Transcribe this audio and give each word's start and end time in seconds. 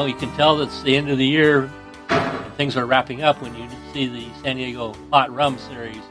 Know, 0.00 0.06
you 0.06 0.14
can 0.14 0.34
tell 0.34 0.60
it's 0.62 0.82
the 0.82 0.96
end 0.96 1.10
of 1.10 1.18
the 1.18 1.26
year 1.26 1.70
and 2.08 2.54
things 2.54 2.74
are 2.74 2.86
wrapping 2.86 3.22
up 3.22 3.42
when 3.42 3.54
you 3.54 3.68
see 3.92 4.06
the 4.06 4.26
San 4.42 4.56
Diego 4.56 4.94
Hot 5.12 5.30
Rum 5.30 5.58
Series 5.58 6.02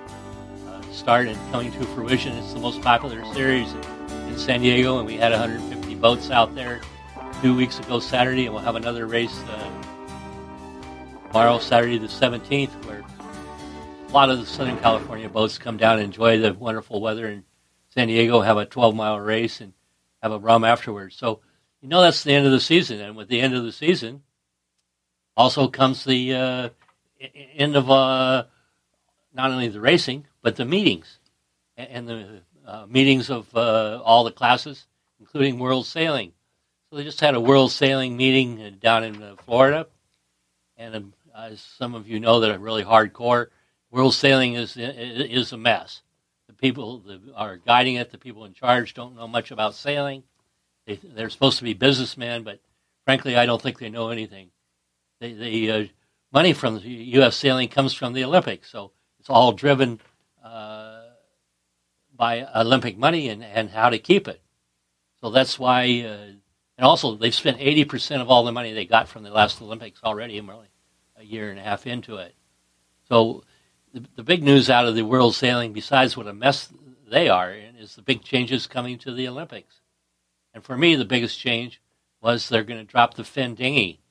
uh, 0.68 0.82
start 0.92 1.28
and 1.28 1.38
coming 1.52 1.72
to 1.72 1.84
fruition. 1.88 2.38
It's 2.38 2.54
the 2.54 2.60
most 2.60 2.82
popular 2.84 3.26
series 3.34 3.74
in 3.74 4.38
San 4.38 4.62
Diego, 4.62 5.00
and 5.00 5.08
we 5.08 5.16
had 5.16 5.32
150 5.32 5.96
boats 5.96 6.30
out 6.30 6.54
there 6.54 6.82
two 7.42 7.56
weeks 7.56 7.80
ago 7.80 8.00
Saturday, 8.00 8.46
and 8.46 8.54
we'll 8.54 8.64
have 8.64 8.76
another 8.76 9.08
race 9.08 9.40
uh, 9.48 9.72
tomorrow, 11.28 11.58
Saturday 11.58 11.98
the 11.98 12.06
17th, 12.06 12.70
where 12.86 13.04
a 14.08 14.12
lot 14.12 14.30
of 14.30 14.38
the 14.38 14.46
Southern 14.46 14.78
California 14.78 15.30
boats 15.30 15.58
come 15.58 15.78
down 15.78 15.94
and 15.94 16.04
enjoy 16.04 16.38
the 16.38 16.54
wonderful 16.54 17.02
weather 17.02 17.28
in 17.28 17.44
San 17.90 18.08
Diego, 18.08 18.42
have 18.42 18.58
a 18.58 18.68
12 18.68 18.96
mile 18.96 19.20
race, 19.20 19.62
and 19.62 19.74
have 20.22 20.32
a 20.32 20.38
rum 20.38 20.64
afterwards. 20.64 21.16
So 21.16 21.42
you 21.82 21.88
know 21.88 22.02
that's 22.02 22.24
the 22.24 22.34
end 22.34 22.46
of 22.46 22.52
the 22.52 22.60
season, 22.60 23.00
and 23.00 23.16
with 23.16 23.30
the 23.30 23.42
end 23.42 23.56
of 23.56 23.64
the 23.64 23.72
season, 23.72 24.24
also 25.36 25.68
comes 25.68 26.04
the 26.04 26.34
uh, 26.34 26.70
end 27.56 27.76
of 27.76 27.90
uh, 27.90 28.46
not 29.34 29.52
only 29.52 29.68
the 29.68 29.80
racing 29.80 30.26
but 30.42 30.56
the 30.56 30.66
meetings 30.66 31.20
and 31.78 32.08
the 32.08 32.42
uh, 32.66 32.86
meetings 32.88 33.30
of 33.30 33.54
uh, 33.56 34.02
all 34.04 34.24
the 34.24 34.32
classes, 34.32 34.86
including 35.20 35.60
World 35.60 35.86
Sailing. 35.86 36.34
So 36.90 36.98
they 36.98 37.04
just 37.04 37.22
had 37.22 37.36
a 37.36 37.40
World 37.40 37.72
Sailing 37.72 38.18
meeting 38.18 38.62
uh, 38.62 38.72
down 38.80 39.04
in 39.04 39.22
uh, 39.22 39.36
Florida, 39.46 39.88
and 40.78 40.96
um, 40.96 41.14
as 41.38 41.62
some 41.62 41.96
of 41.96 42.08
you 42.08 42.20
know 42.20 42.40
that 42.42 42.52
are 42.52 42.60
really 42.60 42.84
hardcore, 42.84 43.48
World 43.92 44.14
Sailing 44.14 44.54
is 44.54 44.76
is 44.78 45.54
a 45.54 45.58
mess 45.58 46.02
the 46.50 46.54
people 46.54 47.00
that 47.02 47.22
are 47.36 47.58
guiding 47.58 47.96
it, 47.96 48.10
the 48.10 48.18
people 48.18 48.44
in 48.44 48.54
charge, 48.54 48.96
don't 48.96 49.16
know 49.16 49.28
much 49.28 49.52
about 49.52 49.76
sailing. 49.76 50.24
They, 50.90 51.00
they're 51.04 51.30
supposed 51.30 51.60
to 51.60 51.64
be 51.64 51.74
businessmen, 51.74 52.42
but 52.42 52.60
frankly, 53.06 53.38
I 53.38 53.46
don't 53.46 53.62
think 53.62 53.78
they 53.78 53.90
know 53.90 54.10
anything. 54.10 54.50
They, 55.20 55.34
the 55.34 55.72
uh, 55.72 55.84
money 56.34 56.52
from 56.54 56.80
the 56.80 56.90
U.S. 56.90 57.36
sailing 57.36 57.68
comes 57.68 57.94
from 57.94 58.14
the 58.14 58.24
Olympics, 58.24 58.72
so 58.72 58.92
it's 59.20 59.30
all 59.30 59.52
driven 59.52 60.00
uh, 60.44 61.02
by 62.16 62.44
Olympic 62.56 62.98
money 62.98 63.30
and, 63.30 63.44
and 63.44 63.70
how 63.70 63.92
to 63.92 64.00
keep 64.00 64.28
it. 64.28 64.42
So 65.22 65.30
that's 65.30 65.60
why, 65.60 65.84
uh, 65.84 66.32
and 66.80 66.86
also 66.86 67.16
they've 67.16 67.36
spent 67.36 67.60
80% 67.60 68.22
of 68.22 68.32
all 68.32 68.44
the 68.44 68.52
money 68.52 68.74
they 68.74 68.86
got 68.86 69.08
from 69.08 69.22
the 69.22 69.30
last 69.30 69.62
Olympics 69.62 70.00
already. 70.04 70.40
I'm 70.40 70.50
really 70.50 70.70
a 71.18 71.24
year 71.24 71.52
and 71.52 71.60
a 71.60 71.64
half 71.64 71.86
into 71.86 72.16
it. 72.16 72.34
So 73.08 73.44
the, 73.94 74.04
the 74.16 74.24
big 74.24 74.42
news 74.42 74.72
out 74.72 74.88
of 74.88 74.96
the 74.96 75.04
world 75.04 75.36
sailing, 75.36 75.72
besides 75.72 76.18
what 76.18 76.26
a 76.26 76.34
mess 76.34 76.70
they 77.08 77.30
are 77.30 77.52
in, 77.52 77.76
is 77.76 77.96
the 77.96 78.02
big 78.02 78.24
changes 78.24 78.66
coming 78.66 78.98
to 79.00 79.14
the 79.14 79.28
Olympics. 79.28 79.79
And 80.60 80.66
for 80.66 80.76
me, 80.76 80.96
the 80.96 81.06
biggest 81.06 81.40
change 81.40 81.80
was 82.20 82.50
they're 82.50 82.66
going 82.66 82.86
to 82.86 82.92
drop 82.92 83.14
the 83.14 83.24
Finn 83.24 83.56
dinghy. 83.56 84.02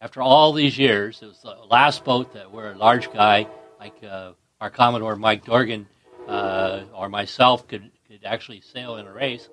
After 0.00 0.20
all 0.20 0.52
these 0.52 0.76
years, 0.76 1.22
it 1.22 1.26
was 1.26 1.40
the 1.40 1.54
last 1.70 2.02
boat 2.02 2.34
that 2.34 2.50
where 2.50 2.72
a 2.72 2.76
large 2.76 3.12
guy 3.12 3.46
like 3.78 3.94
uh, 4.02 4.32
our 4.60 4.70
Commodore 4.70 5.14
Mike 5.14 5.44
Dorgan 5.44 5.86
uh, 6.26 6.82
or 6.92 7.08
myself 7.08 7.68
could, 7.68 7.92
could 8.08 8.24
actually 8.24 8.60
sail 8.60 8.96
in 8.96 9.06
a 9.06 9.12
race. 9.12 9.48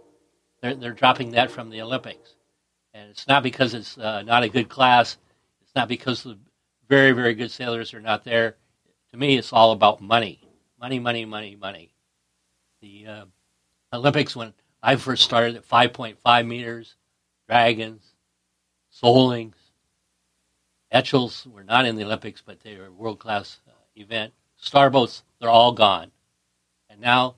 They're, 0.63 0.74
they're 0.74 0.94
dropping 0.94 1.29
that 1.34 1.52
from 1.52 1.69
the 1.69 1.84
Olympics. 1.84 2.34
And 2.96 3.12
it's 3.12 3.28
not 3.28 3.44
because 3.44 3.75
it's 3.75 4.00
uh, 4.00 4.23
not 4.23 4.41
a 4.41 4.50
good 4.50 4.68
class. 4.68 5.18
It's 5.62 5.75
not 5.75 5.88
because 5.88 6.23
the 6.23 6.40
very, 6.90 7.12
very 7.12 7.35
good 7.35 7.52
sailors 7.52 7.94
are 7.94 8.02
not 8.02 8.23
there 8.23 8.56
to 9.12 9.18
me, 9.18 9.38
it's 9.38 9.53
all 9.53 9.73
about 9.73 10.02
money, 10.02 10.41
money, 10.79 10.97
money, 10.97 11.23
money, 11.23 11.56
money. 11.56 11.94
The 12.81 13.06
uh, 13.06 13.25
Olympics, 13.94 14.35
when 14.35 14.53
I 14.84 14.96
first 14.96 15.24
started 15.24 15.56
at 15.56 15.68
5.5 15.68 16.47
meters, 16.47 16.96
dragons, 17.47 18.03
solings, 18.92 19.53
Etchells 20.92 21.47
were 21.47 21.64
not 21.64 21.86
in 21.86 21.96
the 21.96 22.03
Olympics, 22.03 22.44
but 22.46 22.59
they 22.59 22.75
were 22.78 22.88
a 22.88 22.91
world 22.91 23.18
class 23.18 23.62
uh, 23.66 23.72
event. 23.96 24.34
Starboats, 24.58 25.24
they're 25.40 25.50
all 25.50 25.72
gone. 25.72 26.12
And 26.90 27.00
now 27.00 27.36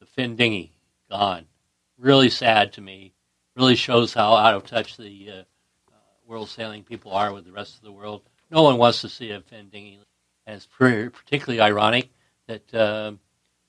the 0.00 0.06
Finn 0.06 0.36
dinghy, 0.36 0.72
gone. 1.10 1.46
Really 1.98 2.30
sad 2.30 2.72
to 2.74 2.80
me. 2.80 3.12
Really 3.54 3.74
shows 3.74 4.14
how 4.14 4.34
out 4.34 4.54
of 4.54 4.64
touch 4.64 4.96
the 4.96 5.30
uh, 5.30 5.34
uh, 5.34 5.96
world 6.26 6.48
sailing 6.48 6.82
people 6.82 7.12
are 7.12 7.32
with 7.32 7.44
the 7.44 7.52
rest 7.52 7.76
of 7.76 7.82
the 7.82 7.92
world. 7.92 8.22
No 8.50 8.62
one 8.62 8.78
wants 8.78 9.02
to 9.02 9.10
see 9.10 9.32
a 9.32 9.40
Finn 9.42 9.68
dinghy. 9.68 10.00
And 10.46 10.56
it's 10.56 10.64
pretty, 10.64 11.10
particularly 11.10 11.60
ironic 11.60 12.08
that 12.46 12.72
uh, 12.72 13.12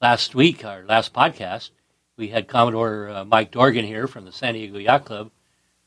last 0.02 0.34
week, 0.34 0.64
our 0.64 0.86
last 0.86 1.14
podcast, 1.14 1.72
we 2.20 2.28
had 2.28 2.50
Commodore 2.50 3.10
uh, 3.10 3.24
Mike 3.24 3.50
Dorgan 3.50 3.86
here 3.86 4.06
from 4.06 4.26
the 4.26 4.32
San 4.34 4.54
Diego 4.54 4.78
Yacht 4.78 5.06
Club, 5.06 5.32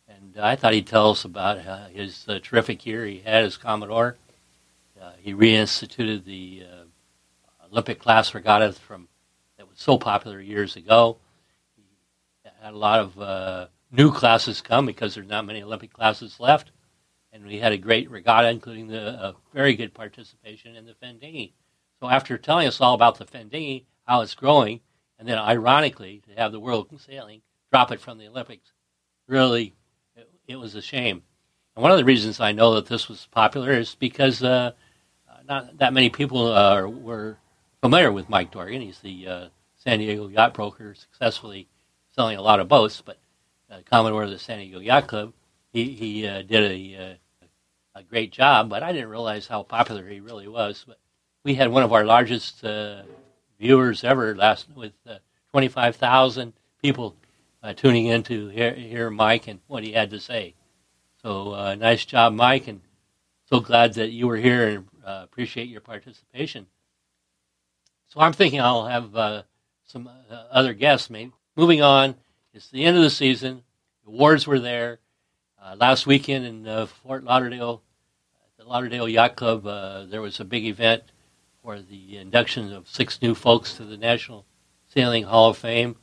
and 0.08 0.38
I 0.40 0.56
thought 0.56 0.72
he'd 0.72 0.86
tell 0.86 1.10
us 1.10 1.26
about 1.26 1.58
uh, 1.58 1.88
his 1.88 2.24
uh, 2.26 2.38
terrific 2.42 2.86
year 2.86 3.04
he 3.04 3.18
had 3.18 3.44
as 3.44 3.58
Commodore. 3.58 4.16
Uh, 5.00 5.10
he 5.20 5.34
reinstituted 5.34 6.24
the 6.24 6.64
uh, 6.64 7.66
Olympic 7.70 8.00
class 8.00 8.34
regatta 8.34 8.72
from 8.72 9.08
that 9.58 9.68
was 9.68 9.78
so 9.78 9.98
popular 9.98 10.40
years 10.40 10.74
ago. 10.74 11.18
He 11.76 11.82
had 12.62 12.72
a 12.72 12.78
lot 12.78 13.00
of 13.00 13.20
uh, 13.20 13.66
new 13.90 14.10
classes 14.10 14.62
come 14.62 14.86
because 14.86 15.14
there's 15.14 15.28
not 15.28 15.44
many 15.44 15.62
Olympic 15.62 15.92
classes 15.92 16.40
left 16.40 16.72
and 17.32 17.46
we 17.46 17.58
had 17.58 17.72
a 17.72 17.78
great 17.78 18.10
regatta, 18.10 18.50
including 18.50 18.88
the 18.88 19.00
uh, 19.00 19.32
very 19.52 19.74
good 19.74 19.92
participation 19.94 20.76
in 20.76 20.86
the 20.86 20.94
Finn 20.94 21.18
dinghy. 21.18 21.54
So 22.00 22.08
after 22.08 22.36
telling 22.36 22.68
us 22.68 22.80
all 22.80 22.94
about 22.94 23.18
the 23.18 23.24
Finn 23.26 23.48
dinghy, 23.48 23.86
how 24.06 24.20
it's 24.20 24.34
growing, 24.34 24.80
and 25.22 25.28
then 25.28 25.38
ironically 25.38 26.20
to 26.26 26.34
have 26.34 26.50
the 26.50 26.58
world 26.58 26.88
sailing 27.00 27.42
drop 27.70 27.92
it 27.92 28.00
from 28.00 28.18
the 28.18 28.26
Olympics, 28.26 28.72
really, 29.28 29.72
it, 30.16 30.28
it 30.48 30.56
was 30.56 30.74
a 30.74 30.82
shame. 30.82 31.22
And 31.76 31.82
one 31.84 31.92
of 31.92 31.96
the 31.96 32.04
reasons 32.04 32.40
I 32.40 32.50
know 32.50 32.74
that 32.74 32.86
this 32.86 33.08
was 33.08 33.28
popular 33.30 33.70
is 33.70 33.94
because 33.94 34.42
uh, 34.42 34.72
not 35.48 35.78
that 35.78 35.92
many 35.92 36.10
people 36.10 36.48
uh, 36.48 36.88
were 36.88 37.38
familiar 37.80 38.10
with 38.10 38.28
Mike 38.28 38.50
Dorgan. 38.50 38.82
He's 38.82 38.98
the 38.98 39.28
uh, 39.28 39.48
San 39.76 40.00
Diego 40.00 40.26
yacht 40.26 40.54
broker, 40.54 40.92
successfully 40.96 41.68
selling 42.10 42.36
a 42.36 42.42
lot 42.42 42.58
of 42.58 42.66
boats, 42.66 43.00
but 43.00 43.18
uh, 43.70 43.78
Commodore 43.88 44.24
of 44.24 44.30
the 44.30 44.40
San 44.40 44.58
Diego 44.58 44.80
Yacht 44.80 45.06
Club. 45.06 45.32
He, 45.72 45.92
he 45.92 46.26
uh, 46.26 46.42
did 46.42 46.64
a 46.64 47.18
a 47.94 48.02
great 48.02 48.32
job, 48.32 48.70
but 48.70 48.82
I 48.82 48.90
didn't 48.92 49.10
realize 49.10 49.46
how 49.46 49.62
popular 49.62 50.04
he 50.08 50.18
really 50.18 50.48
was. 50.48 50.84
But 50.84 50.98
we 51.44 51.54
had 51.54 51.70
one 51.70 51.84
of 51.84 51.92
our 51.92 52.04
largest 52.04 52.64
uh, 52.64 53.02
viewers 53.62 54.02
ever 54.02 54.34
last 54.34 54.66
with 54.74 54.92
uh, 55.06 55.18
25,000 55.52 56.52
people 56.82 57.14
uh, 57.62 57.72
tuning 57.72 58.06
in 58.06 58.24
to 58.24 58.48
hear, 58.48 58.74
hear, 58.74 59.08
Mike 59.08 59.46
and 59.46 59.60
what 59.68 59.84
he 59.84 59.92
had 59.92 60.10
to 60.10 60.18
say. 60.18 60.54
So 61.22 61.54
uh, 61.54 61.76
nice 61.76 62.04
job, 62.04 62.32
Mike, 62.32 62.66
and 62.66 62.80
so 63.48 63.60
glad 63.60 63.94
that 63.94 64.10
you 64.10 64.26
were 64.26 64.36
here 64.36 64.68
and 64.68 64.88
uh, 65.06 65.20
appreciate 65.22 65.68
your 65.68 65.80
participation. 65.80 66.66
So 68.08 68.18
I'm 68.20 68.32
thinking 68.32 68.60
I'll 68.60 68.86
have 68.86 69.14
uh, 69.14 69.42
some 69.86 70.10
other 70.50 70.74
guests. 70.74 71.08
Maybe. 71.08 71.30
Moving 71.54 71.82
on, 71.82 72.16
it's 72.52 72.68
the 72.68 72.84
end 72.84 72.96
of 72.96 73.04
the 73.04 73.10
season. 73.10 73.62
The 74.04 74.10
awards 74.10 74.44
were 74.44 74.58
there. 74.58 74.98
Uh, 75.62 75.76
last 75.78 76.04
weekend 76.04 76.44
in 76.44 76.66
uh, 76.66 76.86
Fort 76.86 77.22
Lauderdale, 77.22 77.80
the 78.58 78.64
Lauderdale 78.64 79.08
Yacht 79.08 79.36
Club, 79.36 79.64
uh, 79.64 80.04
there 80.06 80.20
was 80.20 80.40
a 80.40 80.44
big 80.44 80.64
event 80.64 81.04
for 81.62 81.80
the 81.80 82.18
induction 82.18 82.72
of 82.72 82.88
six 82.88 83.22
new 83.22 83.34
folks 83.34 83.74
to 83.74 83.84
the 83.84 83.96
National 83.96 84.44
Sailing 84.88 85.24
Hall 85.24 85.50
of 85.50 85.56
Fame. 85.56 85.96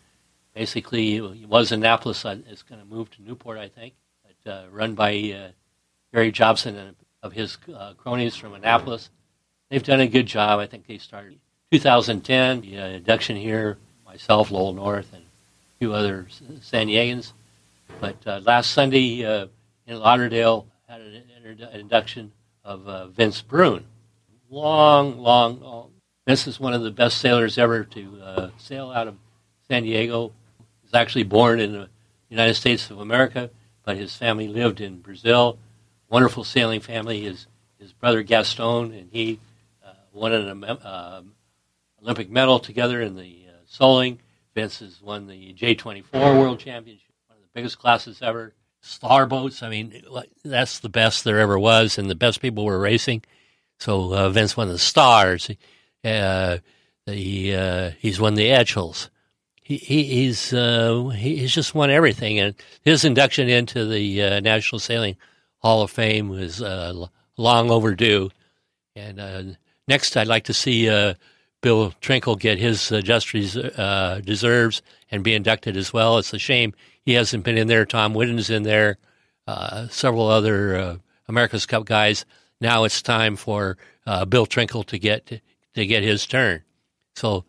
Basically, 0.54 1.18
it 1.18 1.48
was 1.48 1.72
Annapolis. 1.72 2.24
It's 2.26 2.64
going 2.64 2.82
to 2.82 2.88
move 2.88 3.12
to 3.12 3.22
Newport, 3.22 3.58
I 3.58 3.68
think. 3.68 3.94
But, 4.24 4.52
uh, 4.52 4.64
run 4.72 4.96
by 4.96 5.14
uh, 5.14 5.52
Gary 6.14 6.32
Jobson 6.32 6.76
and 6.76 6.96
of 7.22 7.34
his 7.34 7.58
uh, 7.74 7.94
cronies 7.96 8.36
from 8.36 8.54
Annapolis. 8.54 9.10
They've 9.70 9.84
done 9.84 10.00
a 10.00 10.08
good 10.08 10.26
job. 10.26 10.60
I 10.60 10.68
think 10.68 10.88
they 10.88 10.98
started 10.98 11.40
2010. 11.72 12.62
The 12.62 12.76
induction 12.96 13.36
here, 13.36 13.78
myself, 14.06 14.52
Lowell 14.52 14.74
North, 14.74 15.14
and 15.14 15.24
a 15.24 15.80
few 15.80 15.94
other 15.94 16.28
San 16.62 16.88
Diegans. 16.88 17.34
But 18.00 18.16
uh, 18.26 18.40
last 18.46 18.72
Sunday 18.72 19.26
uh, 19.26 19.48
in 19.86 20.00
Lauderdale 20.00 20.68
had 20.88 21.02
an, 21.02 21.24
an 21.46 21.80
induction 21.80 22.32
of 22.64 22.88
uh, 22.88 23.08
Vince 23.08 23.42
Brun. 23.42 23.86
Long, 24.52 25.20
long, 25.20 25.60
long. 25.62 25.92
Vince 26.26 26.48
is 26.48 26.60
one 26.60 26.74
of 26.74 26.82
the 26.82 26.90
best 26.90 27.20
sailors 27.20 27.60
ever 27.60 27.84
to 27.84 28.22
uh, 28.22 28.50
sail 28.58 28.90
out 28.90 29.08
of 29.08 29.16
San 29.68 29.84
Diego. 29.84 30.32
He 30.58 30.86
was 30.86 30.94
actually 30.96 31.24
born 31.24 31.60
in 31.60 31.74
the 31.74 31.90
United 32.30 32.56
States 32.56 32.90
of 32.90 33.00
America, 33.00 33.52
but 33.84 33.96
his 33.96 34.16
family 34.16 34.48
lived 34.48 34.82
in 34.82 35.02
Brazil. 35.02 35.60
Wonderful 36.10 36.44
sailing 36.44 36.80
family. 36.80 37.22
His 37.22 37.46
his 37.78 37.94
brother 37.94 38.24
Gaston 38.24 38.92
and 38.92 39.10
he 39.12 39.40
uh, 39.86 39.94
won 40.14 40.34
an 40.34 40.64
uh, 40.64 41.22
Olympic 42.02 42.32
medal 42.32 42.60
together 42.60 43.02
in 43.02 43.16
the 43.16 43.46
uh, 43.48 43.52
sailing. 43.68 44.20
Vince 44.56 44.80
has 44.80 45.00
won 45.00 45.28
the 45.28 45.54
J24 45.54 46.04
World 46.14 46.60
Championship, 46.60 47.14
one 47.28 47.38
of 47.38 47.44
the 47.44 47.50
biggest 47.54 47.78
classes 47.78 48.20
ever. 48.24 48.54
Star 48.82 49.28
boats. 49.28 49.62
I 49.62 49.70
mean, 49.70 50.02
that's 50.44 50.80
the 50.80 50.90
best 50.90 51.24
there 51.24 51.40
ever 51.40 51.60
was, 51.60 52.00
and 52.00 52.10
the 52.10 52.16
best 52.16 52.42
people 52.42 52.66
were 52.66 52.80
racing. 52.80 53.24
So 53.80 54.14
uh, 54.14 54.30
Vince 54.30 54.58
won 54.58 54.68
the 54.68 54.78
stars. 54.78 55.50
Uh, 56.04 56.58
the 57.06 57.56
uh, 57.56 57.92
he's 58.00 58.20
won 58.20 58.36
the 58.36 58.52
Etchells. 58.52 59.10
He, 59.62 59.78
he 59.78 60.04
he's 60.04 60.54
uh, 60.54 61.08
he's 61.16 61.54
just 61.54 61.74
won 61.74 61.90
everything, 61.90 62.40
and 62.40 62.56
his 62.82 63.06
induction 63.06 63.50
into 63.50 63.86
the 63.86 64.24
uh, 64.24 64.40
National 64.42 64.80
Sailing 64.80 65.16
Hall 65.60 65.82
of 65.82 65.92
Fame 65.92 66.30
was 66.30 66.62
uh, 66.62 67.08
long 67.38 67.72
overdue. 67.72 68.30
And 68.96 69.58
next, 69.88 70.18
I'd 70.18 70.28
like 70.28 70.44
to 70.46 70.54
see 70.54 70.88
Bill 71.62 71.94
Trenkle 72.02 72.38
get 72.38 72.58
his 72.58 72.90
just 72.90 73.32
deserves 73.32 74.82
and 75.10 75.24
be 75.24 75.34
inducted 75.34 75.78
as 75.78 75.94
well. 75.94 76.18
It's 76.18 76.34
a 76.34 76.40
shame 76.40 76.74
he 77.02 77.14
hasn't 77.14 77.46
been 77.46 77.58
in 77.58 77.68
there. 77.68 77.86
Tom 77.86 78.14
Whidden's 78.14 78.50
in 78.50 78.64
there. 78.64 78.98
several 79.90 80.28
other 80.28 81.00
America's 81.30 81.66
Cup 81.66 81.86
guys 81.86 82.26
now 82.62 82.84
it's 82.84 83.02
time 83.02 83.36
for 83.36 83.78
uh, 84.06 84.26
Bill 84.26 84.46
Trenkle 84.46 84.86
to 84.88 85.00
get 85.00 85.42
to 85.76 85.86
get 85.86 86.04
his 86.04 86.26
turn. 86.26 86.64
So 87.16 87.46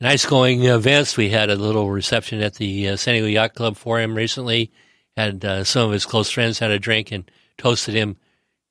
nice 0.00 0.26
going 0.26 0.64
events. 0.64 1.16
We 1.16 1.30
had 1.30 1.50
a 1.50 1.56
little 1.56 1.90
reception 1.90 2.40
at 2.40 2.54
the 2.54 2.90
uh, 2.90 2.96
San 2.96 3.14
Diego 3.14 3.26
Yacht 3.26 3.54
Club 3.54 3.76
for 3.76 4.00
him 4.00 4.14
recently, 4.14 4.70
and 5.16 5.44
uh, 5.44 5.64
some 5.64 5.86
of 5.86 5.92
his 5.92 6.06
close 6.06 6.30
friends 6.30 6.58
had 6.58 6.70
a 6.70 6.78
drink 6.78 7.12
and 7.12 7.30
toasted 7.58 7.94
him. 7.94 8.16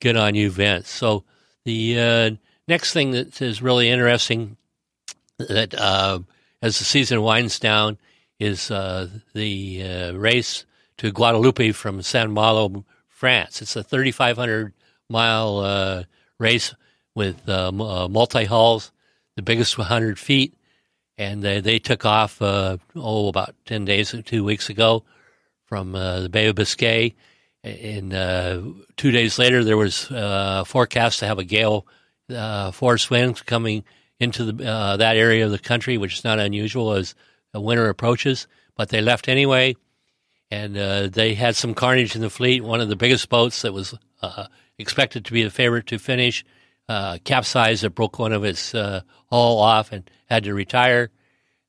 Good 0.01 0.15
on 0.15 0.35
you, 0.35 0.49
Vince. 0.49 0.89
So 0.89 1.25
the 1.65 1.99
uh, 1.99 2.31
next 2.67 2.93
thing 2.93 3.11
that 3.11 3.41
is 3.41 3.61
really 3.61 3.89
interesting 3.89 4.57
that 5.37 5.73
uh, 5.73 6.19
as 6.61 6.79
the 6.79 6.85
season 6.85 7.21
winds 7.21 7.59
down 7.59 7.97
is 8.39 8.71
uh, 8.71 9.07
the 9.33 9.83
uh, 9.83 10.13
race 10.13 10.65
to 10.97 11.11
Guadeloupe 11.11 11.73
from 11.75 12.01
Saint 12.01 12.31
Malo, 12.31 12.85
France. 13.07 13.61
It's 13.61 13.75
a 13.75 13.83
3,500 13.83 14.73
mile 15.09 15.57
uh, 15.59 16.03
race 16.37 16.73
with 17.15 17.49
uh, 17.49 17.69
uh 17.69 18.07
multi 18.07 18.45
hulls, 18.45 18.91
the 19.35 19.41
biggest 19.41 19.77
100 19.77 20.19
feet, 20.19 20.55
and 21.17 21.43
they, 21.43 21.59
they 21.59 21.79
took 21.79 22.05
off 22.05 22.41
uh, 22.41 22.77
oh 22.95 23.27
about 23.27 23.55
10 23.65 23.85
days, 23.85 24.15
two 24.25 24.43
weeks 24.43 24.69
ago 24.69 25.03
from 25.65 25.95
uh, 25.95 26.21
the 26.21 26.29
Bay 26.29 26.47
of 26.47 26.55
Biscay. 26.55 27.15
And 27.61 28.11
two 28.95 29.11
days 29.11 29.37
later, 29.37 29.65
there 29.65 29.75
was 29.75 30.09
a 30.11 30.63
forecast 30.65 31.19
to 31.19 31.27
have 31.27 31.39
a 31.39 31.43
gale 31.43 31.85
force 32.71 33.09
winds 33.09 33.41
coming 33.41 33.83
into 34.17 34.45
the, 34.45 34.53
that 34.53 35.17
area 35.17 35.45
of 35.45 35.51
the 35.51 35.59
country, 35.59 35.97
which 35.97 36.13
is 36.13 36.23
not 36.23 36.39
unusual 36.39 36.93
as 36.93 37.15
winter 37.53 37.89
approaches. 37.89 38.47
But 38.77 38.87
they 38.89 39.01
left 39.01 39.27
anyway, 39.27 39.75
and 40.49 41.11
they 41.11 41.33
had 41.33 41.57
some 41.57 41.73
carnage 41.73 42.15
in 42.15 42.21
the 42.21 42.29
fleet. 42.29 42.63
One 42.63 42.79
of 42.79 42.87
the 42.87 42.95
biggest 42.95 43.27
boats 43.27 43.61
that 43.63 43.73
was 43.73 43.93
uh, 44.21 44.47
expected 44.79 45.25
to 45.25 45.33
be 45.33 45.43
the 45.43 45.51
favorite 45.51 45.85
to 45.87 45.99
finish, 45.99 46.43
uh, 46.87 47.19
capsized. 47.23 47.83
It 47.83 47.93
broke 47.93 48.17
one 48.17 48.33
of 48.33 48.43
its 48.43 48.73
uh, 48.73 49.01
hull 49.29 49.59
off 49.59 49.91
and 49.91 50.09
had 50.27 50.45
to 50.45 50.53
retire. 50.53 51.11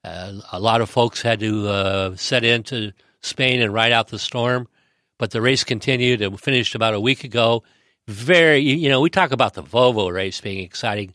Uh, 0.02 0.40
a 0.52 0.60
lot 0.60 0.80
of 0.80 0.88
folks 0.88 1.20
had 1.20 1.40
to 1.40 1.68
uh, 1.68 2.16
set 2.16 2.44
into 2.44 2.92
Spain 3.20 3.60
and 3.60 3.74
ride 3.74 3.92
out 3.92 4.08
the 4.08 4.18
storm, 4.18 4.66
but 5.18 5.32
the 5.32 5.42
race 5.42 5.64
continued 5.64 6.22
and 6.22 6.40
finished 6.40 6.74
about 6.74 6.94
a 6.94 7.00
week 7.00 7.24
ago. 7.24 7.62
Very, 8.08 8.60
you 8.60 8.88
know, 8.88 9.02
we 9.02 9.10
talk 9.10 9.30
about 9.30 9.54
the 9.54 9.62
Volvo 9.62 10.10
race 10.10 10.40
being 10.40 10.64
exciting, 10.64 11.12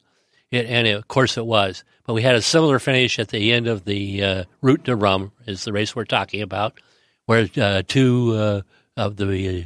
it, 0.51 0.67
and 0.67 0.85
it, 0.85 0.91
of 0.91 1.07
course 1.07 1.37
it 1.37 1.45
was. 1.45 1.83
But 2.05 2.13
we 2.13 2.21
had 2.21 2.35
a 2.35 2.41
similar 2.41 2.77
finish 2.77 3.17
at 3.17 3.29
the 3.29 3.51
end 3.51 3.67
of 3.67 3.85
the 3.85 4.23
uh, 4.23 4.43
Route 4.61 4.83
du 4.83 4.95
Rhum, 4.95 5.31
is 5.47 5.63
the 5.63 5.73
race 5.73 5.95
we're 5.95 6.05
talking 6.05 6.43
about, 6.43 6.79
where 7.25 7.49
uh, 7.57 7.81
two 7.87 8.61
of 8.95 9.17
the 9.17 9.65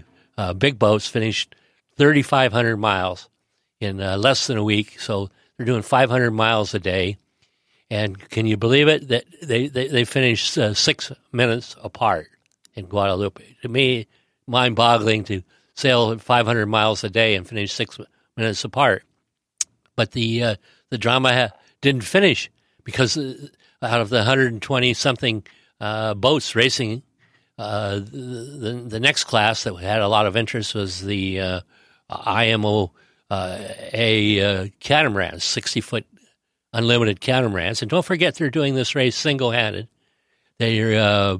big 0.57 0.79
boats 0.79 1.07
finished 1.09 1.55
3,500 1.99 2.77
miles 2.77 3.27
in 3.81 4.01
uh, 4.01 4.17
less 4.17 4.47
than 4.47 4.57
a 4.57 4.63
week. 4.63 4.99
So 4.99 5.29
they're 5.57 5.65
doing 5.65 5.81
500 5.81 6.31
miles 6.31 6.73
a 6.73 6.79
day. 6.79 7.17
And 7.91 8.17
can 8.29 8.45
you 8.45 8.55
believe 8.55 8.87
it 8.87 9.09
that 9.09 9.25
they, 9.41 9.67
they, 9.67 9.89
they 9.89 10.05
finished 10.05 10.57
uh, 10.57 10.73
six 10.73 11.11
minutes 11.33 11.75
apart 11.83 12.27
in 12.75 12.85
Guadeloupe? 12.85 13.41
To 13.63 13.67
me, 13.67 14.07
mind 14.47 14.77
boggling 14.77 15.25
to 15.25 15.43
sail 15.75 16.17
500 16.17 16.67
miles 16.67 17.03
a 17.03 17.09
day 17.09 17.35
and 17.35 17.45
finish 17.45 17.73
six 17.73 17.99
minutes 18.37 18.63
apart. 18.63 19.03
But 19.97 20.11
the, 20.11 20.43
uh, 20.43 20.55
the 20.89 20.97
drama 20.97 21.33
ha- 21.33 21.57
didn't 21.81 22.05
finish 22.05 22.49
because 22.85 23.17
uh, 23.17 23.49
out 23.81 23.99
of 23.99 24.09
the 24.09 24.17
120 24.17 24.93
something 24.93 25.43
uh, 25.81 26.13
boats 26.13 26.55
racing, 26.55 27.03
uh, 27.57 27.95
the, 27.95 28.57
the, 28.59 28.73
the 28.87 28.99
next 29.01 29.25
class 29.25 29.63
that 29.63 29.75
had 29.75 30.01
a 30.01 30.07
lot 30.07 30.27
of 30.27 30.37
interest 30.37 30.73
was 30.73 31.01
the 31.01 31.61
IMO 32.09 32.91
uh, 33.29 33.59
a 33.93 34.41
uh, 34.41 34.67
catamaran, 34.79 35.39
60 35.39 35.81
foot 35.81 36.05
unlimited 36.73 37.21
catamarans. 37.21 37.81
And 37.81 37.89
don't 37.89 38.05
forget, 38.05 38.35
they're 38.35 38.49
doing 38.49 38.75
this 38.75 38.95
race 38.95 39.15
single 39.15 39.51
handed. 39.51 39.87
They 40.57 40.97
uh, 40.97 41.37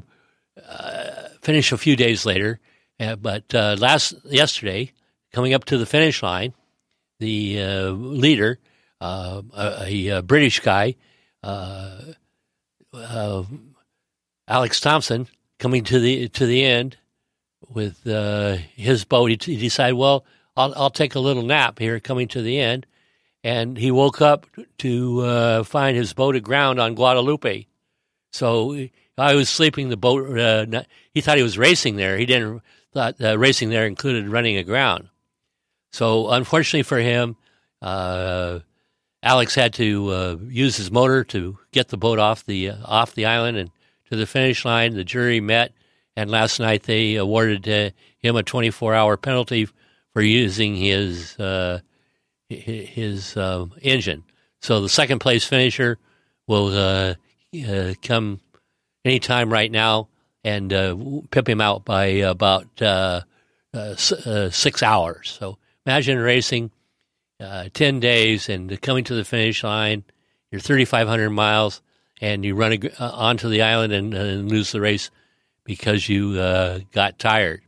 uh, 0.67 1.11
finish 1.41 1.71
a 1.71 1.77
few 1.77 1.95
days 1.95 2.25
later, 2.25 2.59
uh, 2.99 3.15
but 3.15 3.53
uh, 3.53 3.75
last 3.79 4.13
yesterday, 4.25 4.91
coming 5.33 5.53
up 5.53 5.65
to 5.65 5.77
the 5.77 5.85
finish 5.85 6.23
line, 6.23 6.53
the 7.19 7.91
leader, 7.91 8.59
a, 9.01 9.43
a, 9.53 10.21
British 10.21 10.61
guy, 10.61 10.95
Alex 11.43 12.15
Thomson, 14.79 15.27
coming 15.57 15.83
to 15.83 15.99
the 15.99 16.29
to 16.29 16.45
the 16.45 16.63
end 16.63 16.95
with 17.67 18.03
his 18.75 19.03
boat, 19.03 19.31
he, 19.31 19.37
he 19.43 19.57
decided, 19.57 19.95
well 19.95 20.23
I'll, 20.59 20.73
I'll 20.75 20.89
take 20.89 21.15
a 21.15 21.19
little 21.19 21.43
nap 21.43 21.79
here 21.79 21.99
coming 22.01 22.27
to 22.29 22.41
the 22.41 22.59
end. 22.59 22.85
And 23.43 23.77
he 23.77 23.89
woke 23.89 24.21
up 24.21 24.45
to 24.79 25.21
uh, 25.21 25.63
find 25.63 25.95
his 25.95 26.11
boat 26.11 26.35
aground 26.35 26.79
on 26.79 26.95
Guadeloupe. 26.95 27.67
So 28.33 28.87
I 29.17 29.35
was 29.35 29.47
sleeping 29.49 29.87
the 29.87 29.95
boat. 29.95 30.37
Uh, 30.37 30.83
he 31.13 31.21
thought 31.21 31.37
he 31.37 31.43
was 31.43 31.57
racing 31.57 31.95
there. 31.95 32.17
He 32.17 32.25
didn't 32.25 32.61
thought 32.93 33.15
uh, 33.21 33.37
racing 33.37 33.69
there 33.69 33.87
included 33.87 34.27
running 34.27 34.57
aground. 34.57 35.07
So 35.93 36.29
unfortunately 36.29 36.83
for 36.83 36.99
him, 36.99 37.37
uh, 37.81 38.59
Alex 39.23 39.55
had 39.55 39.73
to 39.75 40.09
uh, 40.09 40.35
use 40.47 40.75
his 40.75 40.91
motor 40.91 41.23
to 41.25 41.57
get 41.71 41.87
the 41.87 41.97
boat 41.97 42.19
off 42.19 42.45
the 42.45 42.71
uh, 42.71 42.77
off 42.83 43.15
the 43.15 43.25
island 43.25 43.55
and 43.55 43.71
to 44.09 44.17
the 44.17 44.25
finish 44.27 44.65
line. 44.65 44.95
The 44.95 45.05
jury 45.05 45.39
met, 45.39 45.71
and 46.17 46.29
last 46.29 46.59
night 46.59 46.83
they 46.83 47.15
awarded 47.15 47.65
him 47.65 48.35
a 48.35 48.43
24 48.43 48.93
hour 48.93 49.15
penalty 49.15 49.69
for 50.13 50.21
using 50.21 50.75
his 50.75 51.39
uh, 51.39 51.79
his 52.49 53.37
uh, 53.37 53.65
engine. 53.81 54.23
So 54.61 54.81
the 54.81 54.89
second 54.89 55.19
place 55.19 55.45
finisher 55.45 55.97
will 56.47 56.67
uh, 56.67 57.15
uh 57.67 57.93
come 58.01 58.41
anytime 59.05 59.51
right 59.51 59.71
now 59.71 60.09
and 60.43 60.73
uh, 60.73 60.95
pip 61.31 61.47
him 61.47 61.61
out 61.61 61.85
by 61.85 62.05
about 62.05 62.81
uh, 62.81 63.21
six 63.95 64.83
hours. 64.83 65.37
So 65.39 65.57
imagine 65.85 66.17
racing 66.17 66.71
ten 67.73 67.99
days 67.99 68.49
and 68.49 68.81
coming 68.81 69.03
to 69.05 69.15
the 69.15 69.25
finish 69.25 69.63
line. 69.63 70.03
You're 70.51 70.59
3,500 70.59 71.29
miles 71.29 71.83
and 72.19 72.43
you 72.43 72.55
run 72.55 72.79
onto 72.99 73.49
the 73.49 73.61
island 73.61 73.93
and, 73.93 74.15
and, 74.15 74.49
lose 74.49 74.71
the 74.71 74.81
race 74.81 75.11
because 75.63 76.09
you 76.09 76.33
got 76.91 77.19
tired 77.19 77.61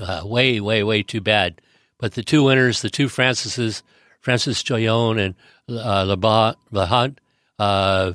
uh, 0.00 0.26
way, 0.26 0.60
way, 0.60 0.82
way 0.82 1.02
too 1.02 1.20
bad. 1.20 1.60
But 1.98 2.14
the 2.14 2.22
two 2.22 2.44
winners, 2.44 2.82
the 2.82 2.90
two 2.90 3.08
Francises, 3.08 3.82
Francis 4.20 4.62
Joyon 4.62 5.18
and 5.18 5.34
uh, 5.68 6.02
Le 6.04 6.86
Hunt, 6.86 7.20
uh, 7.58 8.12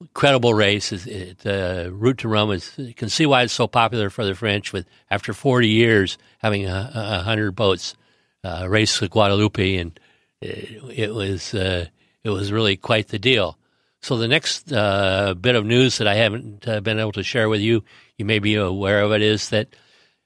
incredible 0.00 0.54
race. 0.54 0.90
The 0.90 1.36
uh, 1.44 1.90
Route 1.90 2.18
du 2.18 2.28
Rhum 2.28 2.54
is, 2.54 2.72
you 2.76 2.94
can 2.94 3.08
see 3.08 3.26
why 3.26 3.42
it's 3.42 3.52
so 3.52 3.66
popular 3.66 4.10
for 4.10 4.24
the 4.24 4.34
French 4.34 4.72
with 4.72 4.86
after 5.10 5.32
40 5.32 5.68
years 5.68 6.18
having 6.38 6.66
a, 6.66 6.90
a 6.94 7.22
hundred 7.22 7.52
boats 7.52 7.94
uh, 8.42 8.66
race 8.68 8.98
to 8.98 9.08
Guadeloupe 9.08 9.80
and 9.80 9.98
it, 10.40 10.82
it 10.94 11.14
was, 11.14 11.54
uh, 11.54 11.86
it 12.22 12.30
was 12.30 12.52
really 12.52 12.76
quite 12.76 13.08
the 13.08 13.18
deal. 13.18 13.58
So 14.02 14.18
the 14.18 14.28
next 14.28 14.70
uh, 14.70 15.32
bit 15.32 15.54
of 15.54 15.64
news 15.64 15.96
that 15.96 16.06
I 16.06 16.16
haven't 16.16 16.68
uh, 16.68 16.80
been 16.80 17.00
able 17.00 17.12
to 17.12 17.22
share 17.22 17.48
with 17.48 17.62
you, 17.62 17.84
you 18.18 18.26
may 18.26 18.38
be 18.38 18.54
aware 18.54 19.00
of 19.00 19.12
it, 19.12 19.22
is 19.22 19.48
that 19.48 19.68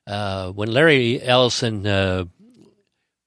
uh, 0.09 0.50
when 0.53 0.73
Larry 0.73 1.23
Ellison 1.23 1.87
uh, 1.87 2.25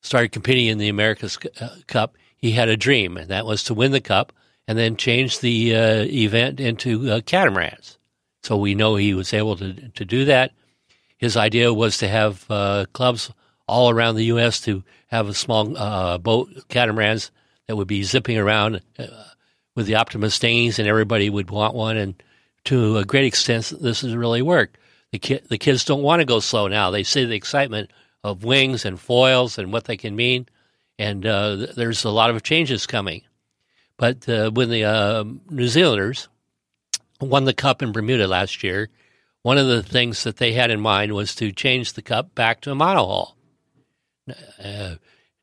started 0.01 0.31
competing 0.31 0.67
in 0.67 0.77
the 0.77 0.89
America's 0.89 1.37
uh, 1.59 1.69
Cup, 1.87 2.17
he 2.35 2.51
had 2.51 2.69
a 2.69 2.77
dream, 2.77 3.17
and 3.17 3.29
that 3.29 3.45
was 3.45 3.63
to 3.65 3.73
win 3.73 3.91
the 3.91 4.01
cup 4.01 4.33
and 4.67 4.77
then 4.77 4.95
change 4.95 5.39
the 5.39 5.75
uh, 5.75 6.03
event 6.05 6.59
into 6.59 7.21
catamarans. 7.21 7.97
So 8.43 8.57
we 8.57 8.73
know 8.73 8.95
he 8.95 9.13
was 9.13 9.33
able 9.33 9.55
to 9.57 9.89
to 9.89 10.05
do 10.05 10.25
that. 10.25 10.51
his 11.17 11.37
idea 11.37 11.71
was 11.71 11.97
to 11.99 12.07
have 12.07 12.47
clubs 12.93 13.31
all 13.71 13.89
around 13.89 14.15
the 14.15 14.25
U.S. 14.25 14.59
to 14.61 14.83
have 15.07 15.29
a 15.29 15.33
small 15.33 15.77
uh, 15.77 16.17
boat 16.17 16.49
catamarans 16.67 17.31
that 17.67 17.77
would 17.77 17.87
be 17.87 18.03
zipping 18.03 18.37
around 18.37 18.81
uh, 18.99 19.05
with 19.75 19.85
the 19.85 19.95
Optimist 19.95 20.41
dinghies, 20.41 20.77
and 20.77 20.87
everybody 20.89 21.29
would 21.29 21.49
want 21.49 21.73
one. 21.73 21.95
And 21.95 22.21
to 22.65 22.97
a 22.97 23.05
great 23.05 23.25
extent, 23.25 23.71
this 23.81 24.01
has 24.01 24.15
really 24.15 24.41
worked. 24.41 24.77
The, 25.11 25.19
ki- 25.19 25.41
the 25.47 25.57
kids 25.57 25.83
don't 25.85 26.03
want 26.03 26.21
to 26.21 26.25
go 26.25 26.39
slow 26.39 26.67
now. 26.67 26.89
They 26.89 27.03
see 27.03 27.25
the 27.25 27.35
excitement 27.35 27.91
of 28.23 28.43
wings 28.43 28.85
and 28.85 28.99
foils 28.99 29.57
and 29.57 29.73
what 29.73 29.85
they 29.85 29.97
can 29.97 30.15
mean, 30.15 30.47
and 30.97 31.25
uh, 31.25 31.67
there's 31.75 32.03
a 32.03 32.09
lot 32.09 32.29
of 32.29 32.43
changes 32.43 32.85
coming. 32.85 33.23
But 33.97 34.27
uh, 34.27 34.51
when 34.51 34.69
the 34.69 34.85
uh, 34.85 35.23
New 35.49 35.67
Zealanders 35.67 36.27
won 37.19 37.45
the 37.45 37.53
cup 37.53 37.81
in 37.81 37.91
Bermuda 37.91 38.27
last 38.27 38.63
year, 38.63 38.89
one 39.43 39.57
of 39.57 39.67
the 39.67 39.83
things 39.83 40.23
that 40.23 40.37
they 40.37 40.53
had 40.53 40.71
in 40.71 40.79
mind 40.79 41.13
was 41.13 41.35
to 41.35 41.51
change 41.51 41.93
the 41.93 42.01
cup 42.01 42.33
back 42.35 42.61
to 42.61 42.71
a 42.71 42.75
monohull. 42.75 43.33
Uh, 44.63 44.95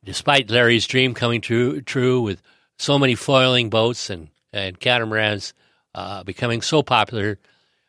despite 0.05 0.51
Larry's 0.51 0.87
dream 0.87 1.15
coming 1.15 1.41
true, 1.41 1.81
true 1.81 2.21
with 2.21 2.41
so 2.79 2.99
many 2.99 3.15
foiling 3.15 3.71
boats 3.71 4.09
and, 4.09 4.29
and 4.53 4.79
catamarans 4.79 5.53
uh, 5.95 6.23
becoming 6.23 6.63
so 6.63 6.83
popular, 6.83 7.39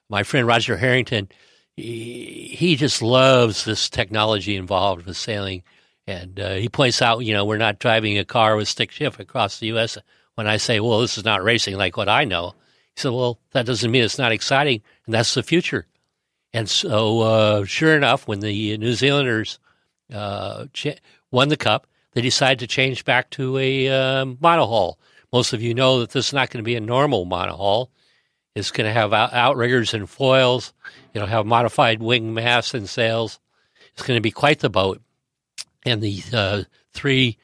my 0.09 0.23
friend 0.23 0.47
Roger 0.47 0.77
Harrington, 0.77 1.29
he, 1.81 2.75
just 2.75 3.01
loves 3.01 3.65
this 3.65 3.89
technology 3.89 4.55
involved 4.55 5.05
with 5.05 5.17
sailing. 5.17 5.63
And 6.07 6.39
uh, 6.39 6.55
he 6.55 6.69
points 6.69 7.01
out, 7.01 7.19
you 7.19 7.33
know, 7.33 7.45
we're 7.45 7.57
not 7.57 7.79
driving 7.79 8.17
a 8.17 8.25
car 8.25 8.55
with 8.55 8.67
stick 8.67 8.91
shift 8.91 9.19
across 9.19 9.59
the 9.59 9.67
U.S. 9.67 9.97
When 10.35 10.47
I 10.47 10.57
say, 10.57 10.79
well, 10.79 11.01
this 11.01 11.17
is 11.17 11.25
not 11.25 11.43
racing 11.43 11.75
like 11.77 11.97
what 11.97 12.09
I 12.09 12.23
know, 12.23 12.55
he 12.95 13.01
said, 13.01 13.11
well, 13.11 13.39
that 13.51 13.65
doesn't 13.65 13.91
mean 13.91 14.03
it's 14.03 14.17
not 14.17 14.31
exciting, 14.31 14.81
and 15.05 15.13
that's 15.13 15.33
the 15.33 15.43
future. 15.43 15.85
And 16.53 16.69
so, 16.69 17.21
uh, 17.21 17.65
sure 17.65 17.95
enough, 17.95 18.27
when 18.27 18.39
the 18.39 18.77
New 18.77 18.93
Zealanders 18.93 19.59
uh, 20.11 20.65
won 21.31 21.49
the 21.49 21.57
cup, 21.57 21.85
they 22.13 22.21
decided 22.21 22.59
to 22.59 22.67
change 22.67 23.05
back 23.05 23.29
to 23.31 23.57
a 23.57 23.89
um, 23.89 24.37
monohull. 24.37 24.95
Most 25.31 25.53
of 25.53 25.61
you 25.61 25.75
know 25.75 25.99
that 25.99 26.11
this 26.11 26.27
is 26.27 26.33
not 26.33 26.49
going 26.49 26.63
to 26.63 26.67
be 26.67 26.75
a 26.75 26.81
normal 26.81 27.25
monohull. 27.25 27.89
It's 28.59 28.71
going 28.71 28.87
to 28.87 28.93
have 28.93 29.13
out- 29.13 29.33
outriggers 29.33 29.93
and 29.93 30.09
foils. 30.09 30.73
It'll 31.13 31.27
have 31.27 31.45
modified 31.45 32.01
wing 32.01 32.33
masts 32.33 32.73
and 32.73 32.87
sails. 32.87 33.39
It's 33.93 34.03
going 34.03 34.17
to 34.17 34.21
be 34.21 34.31
quite 34.31 34.59
the 34.59 34.69
boat. 34.69 35.01
And 35.85 36.01
the 36.01 36.21
uh, 36.33 36.63
three 36.93 37.37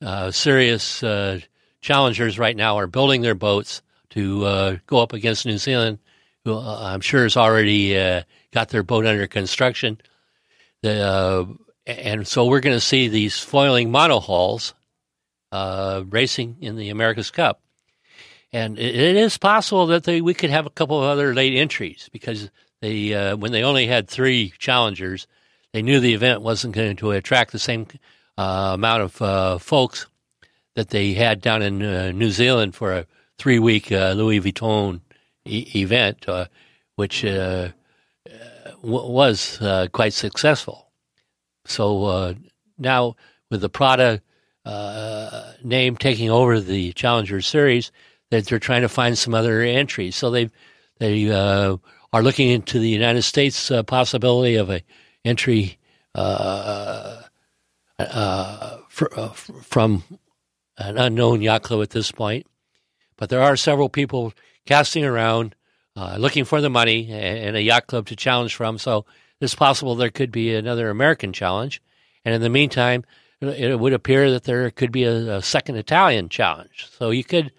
uh, 0.00 0.30
serious 0.30 1.02
uh, 1.02 1.40
challengers 1.80 2.38
right 2.38 2.56
now 2.56 2.76
are 2.76 2.86
building 2.86 3.22
their 3.22 3.34
boats 3.34 3.82
to 4.10 4.44
uh, 4.44 4.76
go 4.86 4.98
up 4.98 5.12
against 5.12 5.46
New 5.46 5.58
Zealand, 5.58 5.98
who 6.44 6.54
uh, 6.54 6.80
I'm 6.82 7.00
sure 7.00 7.22
has 7.22 7.36
already 7.36 7.96
uh, 7.96 8.22
got 8.50 8.70
their 8.70 8.82
boat 8.82 9.06
under 9.06 9.26
construction. 9.26 10.00
The 10.82 11.56
and 11.86 12.26
so 12.26 12.46
we're 12.46 12.60
going 12.60 12.76
to 12.76 12.80
see 12.80 13.08
these 13.08 13.38
foiling 13.38 13.90
monohulls 13.90 14.74
racing 15.52 16.56
in 16.60 16.76
the 16.76 16.90
America's 16.90 17.30
Cup. 17.30 17.60
And 18.52 18.78
it, 18.78 18.94
it 18.94 19.16
is 19.16 19.38
possible 19.38 19.86
that 19.86 20.04
they, 20.04 20.20
we 20.20 20.34
could 20.34 20.50
have 20.50 20.66
a 20.66 20.70
couple 20.70 20.98
of 20.98 21.04
other 21.04 21.34
late 21.34 21.56
entries 21.56 22.08
because 22.12 22.50
they, 22.80 23.14
uh, 23.14 23.36
when 23.36 23.52
they 23.52 23.62
only 23.62 23.86
had 23.86 24.08
three 24.08 24.52
challengers, 24.58 25.26
they 25.72 25.82
knew 25.82 26.00
the 26.00 26.14
event 26.14 26.42
wasn't 26.42 26.74
going 26.74 26.96
to 26.96 27.12
attract 27.12 27.52
the 27.52 27.58
same 27.58 27.86
uh, 28.36 28.72
amount 28.74 29.02
of 29.02 29.22
uh, 29.22 29.58
folks 29.58 30.06
that 30.74 30.88
they 30.88 31.12
had 31.12 31.40
down 31.40 31.62
in 31.62 31.82
uh, 31.82 32.12
New 32.12 32.30
Zealand 32.30 32.74
for 32.74 32.92
a 32.92 33.06
three 33.38 33.58
week 33.58 33.92
uh, 33.92 34.12
Louis 34.12 34.40
Vuitton 34.40 35.00
e- 35.44 35.68
event, 35.74 36.26
which 36.96 37.22
w- 37.22 37.70
was 38.82 39.58
quite 39.92 40.12
successful. 40.12 40.82
So 41.64 42.04
uh, 42.04 42.34
now 42.78 43.16
with 43.50 43.60
the 43.60 43.68
Prada 43.68 44.20
uh, 44.64 45.52
name 45.62 45.96
taking 45.96 46.30
over 46.30 46.60
the 46.60 46.92
Challenger 46.92 47.40
Series, 47.40 47.92
that 48.32 48.46
they're 48.46 48.58
trying 48.58 48.80
to 48.80 48.88
find 48.88 49.18
some 49.18 49.34
other 49.34 49.60
entries. 49.60 50.16
So 50.16 50.30
they 50.30 50.48
they 50.98 51.30
uh, 51.30 51.76
are 52.14 52.22
looking 52.22 52.48
into 52.48 52.78
the 52.78 52.88
United 52.88 53.22
States 53.22 53.70
uh, 53.70 53.82
possibility 53.82 54.56
of 54.56 54.70
a 54.70 54.82
entry 55.22 55.78
uh, 56.14 57.20
uh, 57.98 58.78
fr- 58.88 59.12
from 59.60 60.02
an 60.78 60.96
unknown 60.96 61.42
yacht 61.42 61.62
club 61.62 61.82
at 61.82 61.90
this 61.90 62.10
point. 62.10 62.46
But 63.18 63.28
there 63.28 63.42
are 63.42 63.54
several 63.54 63.90
people 63.90 64.32
casting 64.64 65.04
around, 65.04 65.54
looking 66.16 66.46
for 66.46 66.62
the 66.62 66.70
money 66.70 67.12
and 67.12 67.54
a 67.54 67.62
yacht 67.62 67.86
club 67.86 68.06
to 68.06 68.16
challenge 68.16 68.54
from. 68.54 68.78
So 68.78 69.04
it's 69.42 69.54
possible 69.54 69.94
there 69.94 70.10
could 70.10 70.32
be 70.32 70.54
another 70.54 70.88
American 70.88 71.34
challenge. 71.34 71.82
And 72.24 72.34
in 72.34 72.40
the 72.40 72.48
meantime, 72.48 73.04
it 73.42 73.78
would 73.78 73.92
appear 73.92 74.30
that 74.30 74.44
there 74.44 74.70
could 74.70 74.90
be 74.90 75.04
a, 75.04 75.36
a 75.36 75.42
second 75.42 75.76
Italian 75.76 76.30
challenge. 76.30 76.88
So 76.96 77.10
you 77.10 77.24
could 77.24 77.52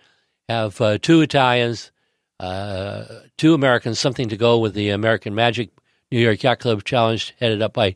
have 0.50 0.80
uh, 0.82 0.98
two 0.98 1.22
Italians, 1.22 1.92
uh, 2.40 3.06
two 3.38 3.54
Americans, 3.54 4.00
something 4.00 4.30
to 4.30 4.38
go 4.38 4.60
with 4.60 4.74
the 4.74 4.90
American 4.90 5.36
Magic 5.36 5.70
New 6.12 6.20
York 6.20 6.44
Yacht 6.44 6.60
Club 6.60 6.84
Challenge, 6.84 7.34
headed 7.40 7.62
up 7.62 7.74
by 7.74 7.96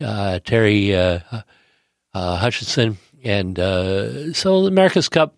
uh, 0.00 0.40
Terry 0.44 0.94
uh, 0.94 1.20
uh, 2.12 2.36
Hutchinson. 2.36 2.98
And 3.22 3.58
uh, 3.58 4.32
so 4.32 4.62
the 4.62 4.68
America's 4.68 5.08
Cup 5.08 5.36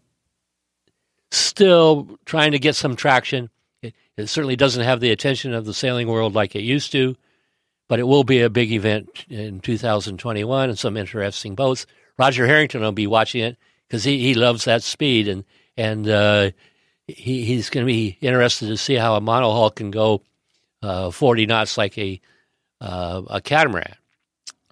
still 1.31 2.19
trying 2.25 2.53
to 2.53 2.59
get 2.59 2.76
some 2.76 2.97
traction. 2.97 3.50
It, 3.83 3.95
it 4.17 4.26
certainly 4.29 4.57
doesn't 4.57 4.85
have 4.85 5.00
the 5.00 5.11
attention 5.11 5.53
of 5.53 5.67
the 5.67 5.75
sailing 5.75 6.09
world 6.09 6.35
like 6.35 6.57
it 6.57 6.62
used 6.62 6.93
to 6.93 7.17
but 7.88 7.99
it 7.99 8.07
will 8.07 8.25
be 8.25 8.41
a 8.41 8.50
big 8.50 8.73
event 8.73 9.25
in 9.29 9.61
2021 9.61 10.69
and 10.69 10.79
some 10.79 10.97
interesting 10.97 11.55
boats. 11.55 11.87
Roger 12.19 12.47
Harrington 12.47 12.81
will 12.81 12.93
be 12.93 13.07
watching 13.07 13.43
it 13.43 13.57
because 13.87 14.05
he, 14.05 14.19
he 14.19 14.35
loves 14.35 14.65
that 14.65 14.83
speed 14.83 15.29
and 15.29 15.45
and 15.76 16.09
uh, 16.09 16.50
he 17.06 17.45
he's 17.45 17.71
going 17.71 17.87
to 17.87 17.92
be 17.92 18.16
interested 18.21 18.68
to 18.68 18.76
see 18.76 18.95
how 18.95 19.16
a 19.16 19.21
monohull 19.21 19.75
can 19.75 19.90
go 19.90 20.23
uh, 20.83 21.11
40 21.11 21.47
knots 21.47 21.78
like 21.78 21.97
a 21.99 22.21
uh, 22.80 23.23
a 23.28 23.40
catamaran. 23.40 23.95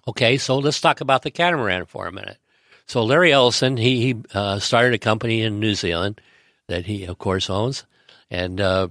Okay, 0.07 0.37
so 0.37 0.57
let's 0.59 0.79
talk 0.79 1.01
about 1.01 1.23
the 1.23 1.31
catamaran 1.31 1.85
for 1.85 2.07
a 2.07 2.11
minute. 2.11 2.37
So 2.85 3.03
Larry 3.03 3.31
Ellison 3.31 3.77
he 3.77 4.01
he 4.01 4.21
uh, 4.33 4.59
started 4.59 4.93
a 4.93 4.99
company 4.99 5.41
in 5.41 5.59
New 5.59 5.75
Zealand 5.75 6.21
that 6.67 6.85
he 6.85 7.05
of 7.05 7.17
course 7.17 7.49
owns, 7.49 7.85
and 8.29 8.61
uh, 8.61 8.89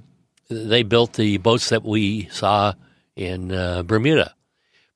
they 0.49 0.83
built 0.83 1.15
the 1.15 1.39
boats 1.39 1.69
that 1.69 1.85
we 1.85 2.29
saw 2.31 2.75
in 3.17 3.49
Bermuda. 3.49 4.35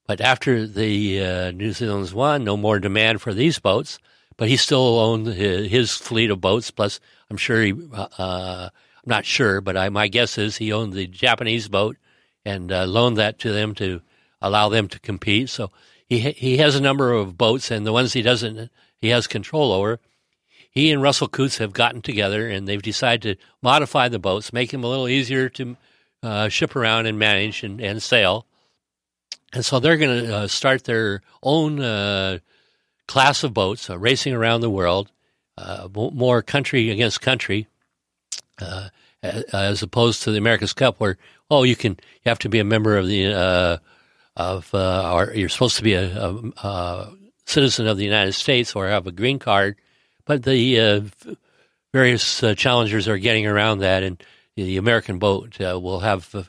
But 0.08 0.22
after 0.22 0.66
the 0.66 1.22
uh, 1.22 1.50
New 1.50 1.72
Zealand's 1.72 2.14
won, 2.14 2.42
no 2.42 2.56
more 2.56 2.80
demand 2.80 3.20
for 3.20 3.34
these 3.34 3.58
boats. 3.58 3.98
But 4.38 4.48
he 4.48 4.56
still 4.56 4.98
owned 4.98 5.26
his, 5.26 5.94
fleet 5.94 6.30
of 6.30 6.40
boats. 6.40 6.70
Plus, 6.70 7.00
I'm 7.28 7.36
sure 7.36 7.60
he, 7.60 7.74
uh, 7.92 8.70
I'm 8.70 9.04
not 9.04 9.26
sure, 9.26 9.60
but 9.60 9.76
I, 9.76 9.90
my 9.90 10.08
guess 10.08 10.38
is 10.38 10.56
he 10.56 10.72
owned 10.72 10.94
the 10.94 11.06
Japanese 11.06 11.68
boat 11.68 11.98
and 12.44 12.72
uh, 12.72 12.86
loaned 12.86 13.18
that 13.18 13.38
to 13.40 13.52
them 13.52 13.74
to 13.74 14.00
allow 14.40 14.70
them 14.70 14.88
to 14.88 15.00
compete. 15.00 15.50
So 15.50 15.70
he 16.06 16.20
he 16.20 16.56
has 16.58 16.74
a 16.74 16.80
number 16.80 17.12
of 17.12 17.36
boats, 17.36 17.70
and 17.70 17.84
the 17.84 17.92
ones 17.92 18.14
he 18.14 18.22
doesn't, 18.22 18.70
he 18.96 19.08
has 19.08 19.26
control 19.26 19.72
over. 19.72 20.00
He 20.70 20.90
and 20.92 21.02
Russell 21.02 21.28
Coutts 21.28 21.58
have 21.58 21.72
gotten 21.72 22.00
together, 22.00 22.48
and 22.48 22.66
they've 22.66 22.80
decided 22.80 23.22
to 23.22 23.44
modify 23.60 24.08
the 24.08 24.18
boats, 24.18 24.52
make 24.52 24.70
them 24.70 24.84
a 24.84 24.88
little 24.88 25.08
easier 25.08 25.48
to 25.50 25.76
uh, 26.22 26.48
ship 26.48 26.76
around 26.76 27.06
and 27.06 27.18
manage 27.18 27.62
and, 27.62 27.80
and 27.80 28.02
sail. 28.02 28.46
And 29.52 29.64
so 29.64 29.80
they're 29.80 29.96
going 29.96 30.26
to 30.26 30.36
uh, 30.36 30.46
start 30.46 30.84
their 30.84 31.22
own 31.42 31.80
uh, 31.80 32.38
class 33.08 33.42
of 33.42 33.52
boats 33.52 33.90
uh, 33.90 33.98
racing 33.98 34.34
around 34.34 34.60
the 34.60 34.70
world, 34.70 35.10
uh, 35.56 35.88
more 35.92 36.42
country 36.42 36.90
against 36.90 37.20
country, 37.20 37.66
uh, 38.60 38.88
as 39.22 39.82
opposed 39.82 40.22
to 40.22 40.30
the 40.30 40.38
America's 40.38 40.72
Cup, 40.72 41.00
where 41.00 41.18
oh 41.50 41.64
you 41.64 41.74
can 41.74 41.92
you 41.92 42.28
have 42.28 42.38
to 42.38 42.48
be 42.48 42.60
a 42.60 42.64
member 42.64 42.96
of 42.96 43.08
the 43.08 43.80
of 44.36 44.72
or 44.72 45.32
you're 45.34 45.48
supposed 45.48 45.76
to 45.76 45.82
be 45.82 45.94
a, 45.94 46.16
a, 46.16 46.52
a, 46.62 47.12
citizen 47.44 47.88
of 47.88 47.96
the 47.96 48.04
United 48.04 48.34
States 48.34 48.76
or 48.76 48.86
have 48.86 49.06
a 49.06 49.12
green 49.12 49.38
card, 49.40 49.76
but 50.26 50.44
the 50.44 51.10
various 51.92 52.44
challengers 52.56 53.08
are 53.08 53.18
getting 53.18 53.46
around 53.46 53.78
that 53.78 54.02
and 54.02 54.22
the 54.54 54.76
American 54.76 55.18
boat 55.18 55.60
uh, 55.60 55.78
will 55.78 56.00
have 56.00 56.48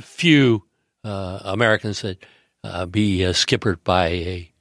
few 0.00 0.64
uh, 1.04 1.40
Americans 1.44 2.02
that 2.02 2.18
uh, 2.62 2.84
be 2.84 3.24
uh, 3.24 3.32
skippered 3.32 3.82
by 3.84 4.08
a 4.08 4.52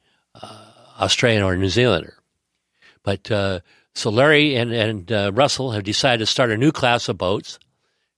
uh, 0.42 0.67
Australian 0.98 1.44
or 1.44 1.56
New 1.56 1.70
Zealander. 1.70 2.16
But 3.04 3.30
uh, 3.32 3.60
so 3.94 4.10
Larry 4.10 4.56
and 4.56 4.72
and 4.72 5.38
Russell 5.38 5.72
have 5.72 5.84
decided 5.84 6.20
to 6.20 6.26
start 6.26 6.52
a 6.52 6.58
new 6.58 6.72
class 6.72 7.10
of 7.10 7.18
boats 7.18 7.60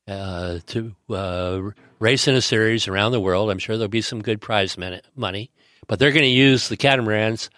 to 0.08 1.74
race 2.00 2.28
in 2.28 2.36
a 2.36 2.42
series 2.42 2.88
around 2.88 3.12
the 3.12 3.20
world. 3.20 3.52
I'm 3.52 3.60
sure 3.60 3.78
there'll 3.78 3.90
be 3.90 4.02
some 4.02 4.22
good 4.22 4.42
prize 4.42 4.78
money, 5.16 5.52
but 5.88 6.00
they're 6.00 6.12
going 6.12 6.24
to 6.24 6.28
use 6.28 6.70
the 6.70 6.78
catamarans 6.78 7.50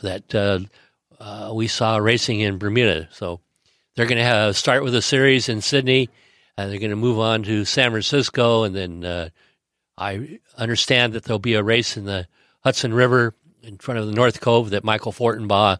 that 0.00 0.68
we 1.52 1.68
saw 1.68 1.96
racing 1.96 2.40
in 2.40 2.58
Bermuda. 2.58 3.08
So 3.12 3.40
they're 3.96 4.06
going 4.06 4.22
to 4.22 4.52
start 4.52 4.82
with 4.82 4.94
a 4.94 5.02
series 5.02 5.48
in 5.48 5.62
Sydney 5.62 6.10
uh, 6.56 6.68
they're 6.68 6.78
going 6.78 6.90
to 6.90 6.96
move 6.96 7.18
on 7.18 7.42
to 7.42 7.64
San 7.64 7.90
Francisco 7.90 8.62
and 8.62 8.74
then 8.74 9.04
uh, 9.04 9.28
I 9.98 10.38
understand 10.56 11.12
that 11.12 11.24
there'll 11.24 11.38
be 11.38 11.54
a 11.54 11.62
race 11.62 11.96
in 11.96 12.04
the 12.04 12.28
Hudson 12.62 12.94
River 12.94 13.34
in 13.66 13.78
front 13.78 13.98
of 14.00 14.06
the 14.06 14.12
North 14.12 14.40
Cove 14.40 14.70
that 14.70 14.84
Michael 14.84 15.12
Fortenbaugh 15.12 15.78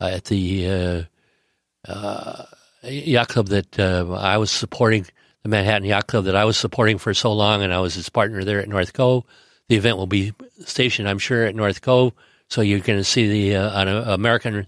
uh, 0.00 0.04
at 0.04 0.24
the 0.24 0.68
uh, 0.68 1.90
uh, 1.90 2.44
yacht 2.82 3.28
club 3.28 3.48
that 3.48 3.78
I 3.78 4.38
was 4.38 4.50
supporting, 4.50 5.06
the 5.42 5.48
Manhattan 5.48 5.84
Yacht 5.84 6.06
Club 6.06 6.24
that 6.24 6.36
I 6.36 6.44
was 6.44 6.56
supporting 6.56 6.98
for 6.98 7.14
so 7.14 7.32
long, 7.32 7.62
and 7.62 7.72
I 7.72 7.80
was 7.80 7.94
his 7.94 8.08
partner 8.08 8.44
there 8.44 8.60
at 8.60 8.68
North 8.68 8.92
Cove. 8.92 9.24
The 9.68 9.76
event 9.76 9.96
will 9.96 10.06
be 10.06 10.32
stationed, 10.64 11.08
I'm 11.08 11.18
sure, 11.18 11.44
at 11.44 11.54
North 11.54 11.80
Cove. 11.80 12.12
So 12.48 12.60
you're 12.60 12.80
going 12.80 12.98
to 12.98 13.04
see 13.04 13.28
the 13.28 13.54
an 13.54 13.88
American 13.88 14.66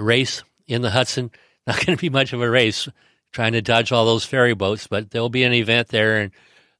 race 0.00 0.42
in 0.66 0.82
the 0.82 0.90
Hudson. 0.90 1.30
Not 1.66 1.84
going 1.84 1.96
to 1.96 2.00
be 2.00 2.08
much 2.08 2.32
of 2.32 2.40
a 2.40 2.48
race, 2.48 2.88
trying 3.32 3.52
to 3.52 3.60
dodge 3.60 3.92
all 3.92 4.06
those 4.06 4.24
ferry 4.24 4.54
boats, 4.54 4.86
but 4.86 5.10
there'll 5.10 5.28
be 5.28 5.44
an 5.44 5.52
event 5.52 5.88
there, 5.88 6.18
and 6.18 6.32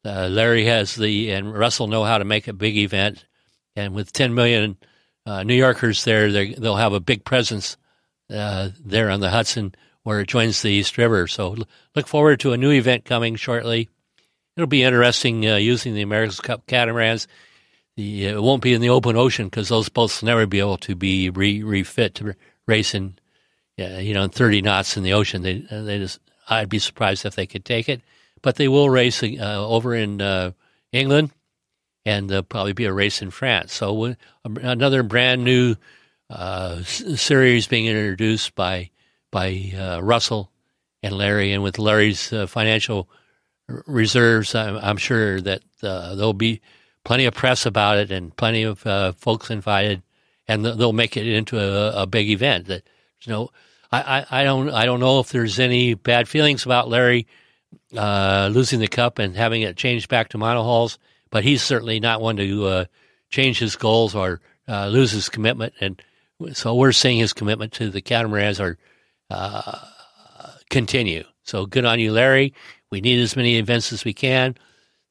uh, 0.04 0.28
Larry 0.28 0.64
has 0.64 0.94
the 0.94 1.30
and 1.30 1.52
Russell 1.52 1.88
know 1.88 2.04
how 2.04 2.16
to 2.16 2.24
make 2.24 2.48
a 2.48 2.54
big 2.54 2.78
event, 2.78 3.26
and 3.78 3.94
with 3.94 4.12
10 4.12 4.34
million 4.34 4.76
uh, 5.26 5.42
New 5.42 5.54
Yorkers 5.54 6.04
there, 6.04 6.30
they'll 6.30 6.76
have 6.76 6.92
a 6.92 7.00
big 7.00 7.24
presence 7.24 7.76
uh, 8.30 8.70
there 8.84 9.10
on 9.10 9.20
the 9.20 9.30
Hudson 9.30 9.74
where 10.02 10.20
it 10.20 10.28
joins 10.28 10.62
the 10.62 10.70
East 10.70 10.98
River. 10.98 11.26
So 11.26 11.56
look 11.94 12.06
forward 12.06 12.40
to 12.40 12.52
a 12.52 12.56
new 12.56 12.70
event 12.70 13.04
coming 13.04 13.36
shortly. 13.36 13.88
It'll 14.56 14.66
be 14.66 14.82
interesting 14.82 15.46
uh, 15.46 15.56
using 15.56 15.94
the 15.94 16.02
America's 16.02 16.40
Cup 16.40 16.66
catamarans. 16.66 17.28
The, 17.96 18.28
uh, 18.28 18.36
it 18.36 18.42
won't 18.42 18.62
be 18.62 18.74
in 18.74 18.80
the 18.80 18.90
open 18.90 19.16
ocean 19.16 19.46
because 19.46 19.68
those 19.68 19.88
boats 19.88 20.20
will 20.20 20.26
never 20.26 20.46
be 20.46 20.60
able 20.60 20.78
to 20.78 20.94
be 20.94 21.30
re- 21.30 21.62
refit 21.62 22.14
to 22.16 22.34
race 22.66 22.94
in, 22.94 23.18
you 23.76 24.14
know, 24.14 24.24
in 24.24 24.30
30 24.30 24.62
knots 24.62 24.96
in 24.96 25.02
the 25.02 25.12
ocean. 25.12 25.42
They, 25.42 25.58
they 25.70 25.98
just, 25.98 26.20
I'd 26.48 26.68
be 26.68 26.78
surprised 26.78 27.24
if 27.26 27.34
they 27.34 27.46
could 27.46 27.64
take 27.64 27.88
it. 27.88 28.00
But 28.40 28.56
they 28.56 28.68
will 28.68 28.88
race 28.88 29.22
uh, 29.22 29.26
over 29.38 29.94
in 29.94 30.22
uh, 30.22 30.52
England, 30.92 31.32
and 32.08 32.30
there'll 32.30 32.42
probably 32.42 32.72
be 32.72 32.86
a 32.86 32.92
race 32.92 33.20
in 33.20 33.30
France. 33.30 33.74
So 33.74 34.14
another 34.44 35.02
brand 35.02 35.44
new 35.44 35.76
uh, 36.30 36.82
series 36.82 37.66
being 37.66 37.84
introduced 37.84 38.54
by 38.54 38.90
by 39.30 39.72
uh, 39.78 40.00
Russell 40.02 40.50
and 41.02 41.14
Larry, 41.14 41.52
and 41.52 41.62
with 41.62 41.78
Larry's 41.78 42.32
uh, 42.32 42.46
financial 42.46 43.10
reserves, 43.86 44.54
I'm, 44.54 44.78
I'm 44.78 44.96
sure 44.96 45.38
that 45.42 45.60
uh, 45.82 46.14
there'll 46.14 46.32
be 46.32 46.62
plenty 47.04 47.26
of 47.26 47.34
press 47.34 47.66
about 47.66 47.98
it 47.98 48.10
and 48.10 48.34
plenty 48.34 48.62
of 48.62 48.86
uh, 48.86 49.12
folks 49.12 49.50
invited, 49.50 50.02
and 50.48 50.64
they'll 50.64 50.94
make 50.94 51.14
it 51.18 51.26
into 51.26 51.60
a, 51.60 52.04
a 52.04 52.06
big 52.06 52.30
event. 52.30 52.68
That 52.68 52.84
you 53.20 53.32
know, 53.34 53.50
I, 53.92 54.00
I, 54.30 54.40
I, 54.40 54.44
don't 54.44 54.70
I 54.70 54.86
don't 54.86 55.00
know 55.00 55.20
if 55.20 55.28
there's 55.28 55.58
any 55.58 55.92
bad 55.92 56.26
feelings 56.26 56.64
about 56.64 56.88
Larry 56.88 57.26
uh, 57.94 58.48
losing 58.50 58.80
the 58.80 58.88
cup 58.88 59.18
and 59.18 59.36
having 59.36 59.60
it 59.60 59.76
changed 59.76 60.08
back 60.08 60.30
to 60.30 60.38
monohulls, 60.38 60.98
but 61.30 61.44
he's 61.44 61.62
certainly 61.62 62.00
not 62.00 62.20
one 62.20 62.36
to 62.36 62.86
change 63.30 63.58
his 63.58 63.76
goals 63.76 64.14
or 64.14 64.40
lose 64.68 65.10
his 65.12 65.28
commitment 65.28 65.74
and 65.80 66.02
so 66.52 66.74
we're 66.74 66.92
seeing 66.92 67.18
his 67.18 67.32
commitment 67.32 67.72
to 67.74 67.90
the 67.90 68.00
catamarans 68.00 68.60
are 68.60 68.78
uh, 69.30 69.78
continue. 70.70 71.24
So 71.42 71.66
good 71.66 71.84
on 71.84 71.98
you, 71.98 72.12
Larry. 72.12 72.54
We 72.90 73.00
need 73.00 73.20
as 73.20 73.36
many 73.36 73.56
events 73.56 73.92
as 73.92 74.04
we 74.04 74.12
can. 74.12 74.56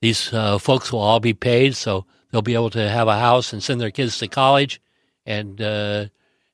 These 0.01 0.31
uh, 0.33 0.57
folks 0.57 0.91
will 0.91 0.99
all 0.99 1.19
be 1.19 1.33
paid, 1.33 1.75
so 1.75 2.05
they'll 2.31 2.41
be 2.41 2.53
able 2.53 2.69
to 2.71 2.89
have 2.89 3.07
a 3.07 3.19
house 3.19 3.53
and 3.53 3.61
send 3.61 3.81
their 3.81 3.91
kids 3.91 4.17
to 4.19 4.27
college, 4.27 4.79
and 5.25 5.59
uh, 5.59 6.05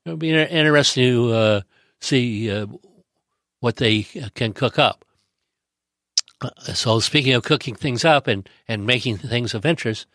it'll 0.06 0.18
be 0.18 0.32
interesting 0.32 1.04
to 1.04 1.32
uh, 1.32 1.62
see 2.00 2.50
uh, 2.50 2.68
what 3.60 3.78
they 3.78 4.04
can 4.34 4.54
cook 4.54 4.80
up. 4.80 5.06
Uh, 6.44 6.74
so 6.74 7.00
speaking 7.00 7.34
of 7.34 7.44
cooking 7.44 7.76
things 7.76 8.04
up 8.06 8.28
and, 8.28 8.48
and 8.68 8.86
making 8.86 9.18
things 9.18 9.54
of 9.54 9.66
interest, 9.66 10.08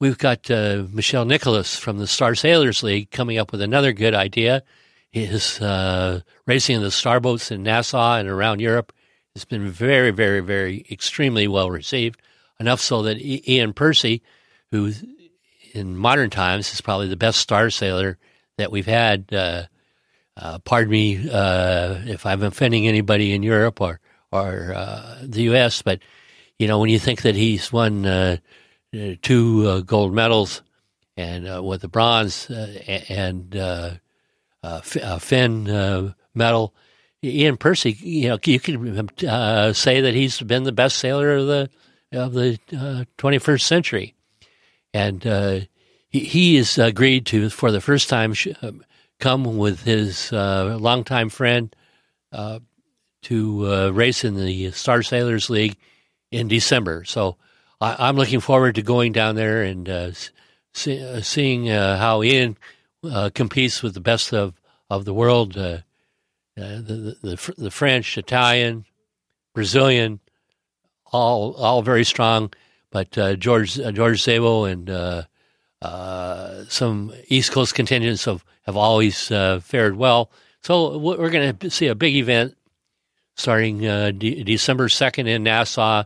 We've 0.00 0.18
got 0.18 0.50
uh, 0.50 0.84
Michelle 0.92 1.24
Nicholas 1.24 1.78
from 1.78 1.98
the 1.98 2.06
Star 2.06 2.34
Sailors 2.34 2.82
League 2.82 3.10
coming 3.10 3.38
up 3.38 3.52
with 3.52 3.62
another 3.62 3.92
good 3.92 4.12
idea. 4.12 4.62
His 5.12 5.60
uh, 5.60 6.20
racing 6.46 6.76
in 6.76 6.82
the 6.82 6.90
starboats 6.90 7.50
in 7.50 7.62
Nassau 7.62 8.16
and 8.16 8.28
around 8.28 8.60
Europe 8.60 8.92
has 9.34 9.44
been 9.44 9.68
very, 9.70 10.10
very, 10.10 10.40
very 10.40 10.84
extremely 10.90 11.48
well 11.48 11.70
received. 11.70 12.20
Enough 12.60 12.80
so 12.80 13.02
that 13.02 13.16
Iain 13.48 13.72
Percy, 13.72 14.20
who 14.70 14.92
in 15.72 15.96
modern 15.96 16.28
times 16.28 16.72
is 16.72 16.80
probably 16.80 17.08
the 17.08 17.16
best 17.16 17.40
star 17.40 17.70
sailor 17.70 18.18
that 18.58 18.70
we've 18.70 18.86
had. 18.86 19.32
Uh, 19.32 19.62
uh, 20.36 20.58
pardon 20.58 20.90
me 20.90 21.30
uh, 21.30 22.00
if 22.04 22.26
I'm 22.26 22.42
offending 22.42 22.86
anybody 22.86 23.32
in 23.32 23.42
Europe 23.42 23.80
or 23.80 24.00
or 24.34 24.74
uh, 24.74 25.18
the 25.22 25.42
U.S., 25.44 25.80
but 25.80 26.00
you 26.58 26.66
know 26.66 26.78
when 26.78 26.90
you 26.90 26.98
think 26.98 27.22
that 27.22 27.36
he's 27.36 27.72
won 27.72 28.04
uh, 28.04 28.36
uh, 28.94 29.14
two 29.22 29.68
uh, 29.68 29.80
gold 29.80 30.12
medals, 30.12 30.62
and 31.16 31.48
uh, 31.48 31.62
with 31.62 31.82
the 31.82 31.88
bronze 31.88 32.50
and 32.50 33.54
Finn 35.20 36.14
medal. 36.34 36.74
Iain 37.24 37.56
Percy, 37.56 37.92
you 37.92 38.28
know, 38.28 38.38
you 38.44 38.60
can 38.60 39.08
say 39.72 40.00
that 40.02 40.12
he's 40.12 40.42
been 40.42 40.64
the 40.64 40.72
best 40.72 40.98
sailor 40.98 41.36
of 41.36 41.46
the 41.46 41.70
of 42.12 42.34
the 42.34 42.58
21st 43.16 43.62
century, 43.62 44.14
and 44.92 45.22
he, 46.10 46.20
he 46.20 46.56
has 46.56 46.76
agreed 46.76 47.24
to, 47.26 47.48
for 47.48 47.70
the 47.72 47.80
first 47.80 48.10
time, 48.10 48.34
sh- 48.34 48.48
come 49.20 49.56
with 49.56 49.84
his 49.84 50.32
uh, 50.32 50.76
longtime 50.78 51.30
friend 51.30 51.74
uh, 52.32 52.58
to 53.24 53.72
uh, 53.72 53.90
race 53.90 54.24
in 54.24 54.36
the 54.36 54.70
Star 54.72 55.02
Sailors 55.02 55.50
League 55.50 55.76
in 56.30 56.48
December. 56.48 57.04
So 57.04 57.36
I, 57.80 58.08
am 58.08 58.16
looking 58.16 58.40
forward 58.40 58.76
to 58.76 58.82
going 58.82 59.12
down 59.12 59.34
there 59.34 59.62
and 59.62 59.88
uh, 59.88 60.10
see, 60.72 61.02
uh, 61.02 61.20
seeing 61.20 61.70
uh, 61.70 61.98
how 61.98 62.22
Iain 62.22 62.56
uh, 63.04 63.30
competes 63.34 63.82
with 63.82 63.94
the 63.94 64.00
best 64.00 64.32
of, 64.32 64.60
of 64.90 65.04
the 65.04 65.14
world 65.14 65.56
uh, 65.56 65.78
uh, 66.56 66.76
the, 66.76 67.16
the, 67.22 67.54
the 67.58 67.70
French, 67.70 68.16
Italian, 68.16 68.84
Brazilian, 69.54 70.20
all 71.06 71.54
all 71.54 71.82
very 71.82 72.04
strong. 72.04 72.52
But 72.90 73.10
George 73.40 73.74
George 73.74 74.22
Szabo 74.22 74.70
and 74.70 75.26
some 76.70 77.12
East 77.26 77.50
Coast 77.50 77.74
contingents 77.74 78.24
have, 78.26 78.44
have 78.66 78.76
always 78.76 79.26
fared 79.26 79.96
well. 79.96 80.30
So 80.62 80.96
we're 80.96 81.30
going 81.30 81.56
to 81.56 81.70
see 81.70 81.88
a 81.88 81.96
big 81.96 82.14
event 82.14 82.56
starting 83.34 83.78
de- 83.78 84.44
December 84.44 84.88
2nd 84.88 85.26
in 85.26 85.42
Nassau 85.42 86.04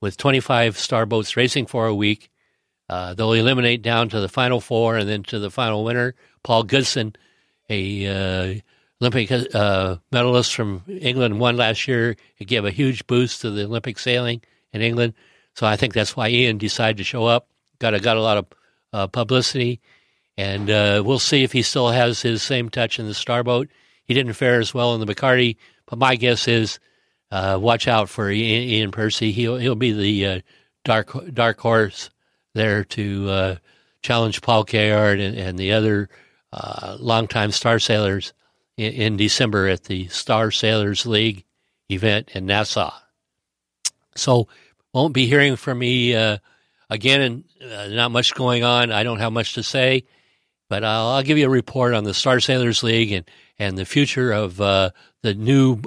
with 0.00 0.16
25 0.16 0.78
starboats 0.78 1.36
racing 1.36 1.66
for 1.66 1.86
a 1.86 1.94
week. 1.94 2.30
Uh, 2.88 3.14
they'll 3.14 3.32
eliminate 3.32 3.82
down 3.82 4.08
to 4.08 4.20
the 4.20 4.28
final 4.28 4.60
four 4.60 4.96
and 4.96 5.08
then 5.08 5.22
to 5.22 5.38
the 5.38 5.50
final 5.50 5.84
winner. 5.84 6.14
Paul 6.42 6.64
Goodison, 6.64 7.14
a 7.68 8.06
uh, 8.06 8.60
Olympic 9.00 9.30
uh, 9.54 9.96
medalist 10.10 10.54
from 10.54 10.82
England, 10.88 11.38
won 11.38 11.56
last 11.56 11.86
year. 11.86 12.16
It 12.38 12.46
gave 12.46 12.64
a 12.64 12.70
huge 12.70 13.06
boost 13.06 13.42
to 13.42 13.50
the 13.50 13.64
Olympic 13.64 13.98
sailing 13.98 14.42
in 14.72 14.82
England. 14.82 15.14
So 15.54 15.66
I 15.66 15.76
think 15.76 15.94
that's 15.94 16.16
why 16.16 16.28
Iain 16.28 16.58
decided 16.58 16.96
to 16.96 17.04
show 17.04 17.26
up. 17.26 17.48
Got 17.78 17.94
a, 17.94 18.00
got 18.00 18.16
a 18.16 18.22
lot 18.22 18.38
of 18.38 18.46
uh, 18.92 19.06
publicity, 19.06 19.80
and 20.36 20.68
uh, 20.68 21.02
we'll 21.04 21.18
see 21.18 21.44
if 21.44 21.52
he 21.52 21.62
still 21.62 21.90
has 21.90 22.20
his 22.20 22.42
same 22.42 22.68
touch 22.68 22.98
in 22.98 23.06
the 23.06 23.14
starboat. 23.14 23.68
He 24.04 24.14
didn't 24.14 24.32
fare 24.32 24.58
as 24.58 24.74
well 24.74 24.94
in 24.94 25.00
the 25.00 25.14
Bacardi, 25.14 25.56
but 25.90 25.98
my 25.98 26.16
guess 26.16 26.48
is 26.48 26.78
uh, 27.30 27.58
watch 27.60 27.86
out 27.86 28.08
for 28.08 28.30
Iain 28.30 28.90
Percy. 28.92 29.32
He'll 29.32 29.56
he'll 29.56 29.74
be 29.74 29.92
the 29.92 30.26
uh, 30.26 30.40
dark 30.84 31.12
dark 31.34 31.60
horse 31.60 32.10
there 32.54 32.84
to 32.84 33.28
uh, 33.28 33.56
challenge 34.02 34.40
Paul 34.42 34.64
Cayard 34.64 35.20
and, 35.20 35.36
and 35.36 35.58
the 35.58 35.72
other 35.72 36.08
uh, 36.52 36.96
longtime 36.98 37.52
Star 37.52 37.78
Sailors 37.78 38.32
in, 38.76 38.92
in, 38.92 39.16
December 39.16 39.68
at 39.68 39.84
the 39.84 40.08
Star 40.08 40.50
Sailors 40.50 41.06
League 41.06 41.44
event 41.90 42.30
in 42.34 42.46
Nassau. 42.46 42.92
So 44.16 44.48
won't 44.92 45.14
be 45.14 45.26
hearing 45.26 45.54
from 45.54 45.78
me 45.78 46.14
uh, 46.14 46.38
again, 46.88 47.20
and 47.20 47.72
uh, 47.72 47.88
not 47.88 48.10
much 48.10 48.34
going 48.34 48.64
on. 48.64 48.90
I 48.90 49.04
don't 49.04 49.20
have 49.20 49.32
much 49.32 49.54
to 49.54 49.62
say, 49.62 50.04
but 50.68 50.82
I'll, 50.82 51.08
I'll, 51.08 51.22
give 51.22 51.38
you 51.38 51.46
a 51.46 51.50
report 51.50 51.94
on 51.94 52.02
the 52.02 52.14
Star 52.14 52.40
Sailors 52.40 52.82
League 52.82 53.12
and 53.12 53.24
and 53.60 53.78
the 53.78 53.84
future 53.84 54.32
of 54.32 54.60
uh, 54.60 54.90
the 55.22 55.34
new 55.34 55.80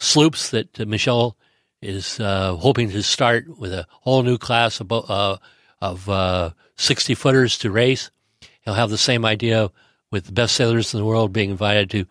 sloops 0.00 0.50
that 0.50 0.88
Michelle 0.88 1.36
is 1.82 2.18
uh, 2.18 2.56
hoping 2.56 2.90
to 2.90 3.02
start 3.02 3.58
with 3.58 3.72
a 3.72 3.86
whole 3.90 4.22
new 4.22 4.38
class 4.38 4.80
of, 4.80 4.90
uh, 4.90 5.36
of 5.80 6.08
uh, 6.08 6.50
60 6.76 7.14
footers 7.14 7.58
to 7.58 7.70
race. 7.70 8.10
He'll 8.62 8.74
have 8.74 8.90
the 8.90 8.98
same 8.98 9.24
idea 9.24 9.70
with 10.10 10.24
the 10.24 10.32
best 10.32 10.56
sailors 10.56 10.94
in 10.94 10.98
the 10.98 11.06
world 11.06 11.32
being 11.32 11.50
invited 11.50 11.90
to 11.90 12.06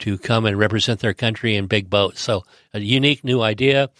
to 0.00 0.18
come 0.18 0.44
and 0.44 0.58
represent 0.58 0.98
their 0.98 1.14
country 1.14 1.54
in 1.54 1.68
big 1.68 1.88
boats. 1.88 2.20
So 2.20 2.42
a 2.74 2.80
unique 2.80 3.22
new 3.22 3.42
idea. 3.42 3.90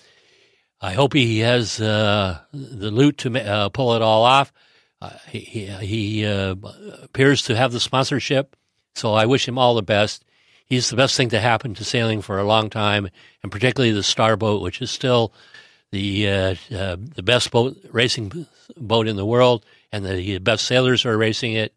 I 0.81 0.94
hope 0.94 1.12
he 1.12 1.38
has 1.38 1.81
uh, 1.81 2.40
the 2.53 2.90
loot 2.90 3.18
to 3.18 3.40
uh, 3.40 3.68
pull 3.68 3.94
it 3.94 4.03
all 4.03 4.25
off. 4.25 4.53
Uh, 5.01 5.11
he 5.29 5.66
he 5.66 6.25
appears 6.25 7.42
to 7.42 7.55
have 7.55 7.70
the 7.70 7.79
sponsorship, 7.79 8.57
so 8.94 9.14
I 9.14 9.26
wish 9.26 9.46
him 9.46 9.59
all 9.59 9.74
the 9.74 9.83
best 9.83 10.24
he's 10.72 10.88
the 10.88 10.96
best 10.96 11.18
thing 11.18 11.28
to 11.28 11.38
happen 11.38 11.74
to 11.74 11.85
sailing 11.85 12.22
for 12.22 12.38
a 12.38 12.44
long 12.44 12.70
time, 12.70 13.11
and 13.42 13.52
particularly 13.52 13.92
the 13.92 14.02
Starboat, 14.02 14.62
which 14.62 14.81
is 14.81 14.90
still 14.90 15.33
the 15.90 16.28
uh, 16.28 16.55
uh, 16.74 16.96
the 16.98 17.22
best 17.22 17.50
boat 17.50 17.76
racing 17.90 18.46
boat 18.78 19.07
in 19.07 19.16
the 19.16 19.26
world, 19.26 19.66
and 19.92 20.02
the 20.05 20.38
best 20.38 20.64
sailors 20.64 21.05
are 21.05 21.18
racing 21.18 21.52
it. 21.52 21.74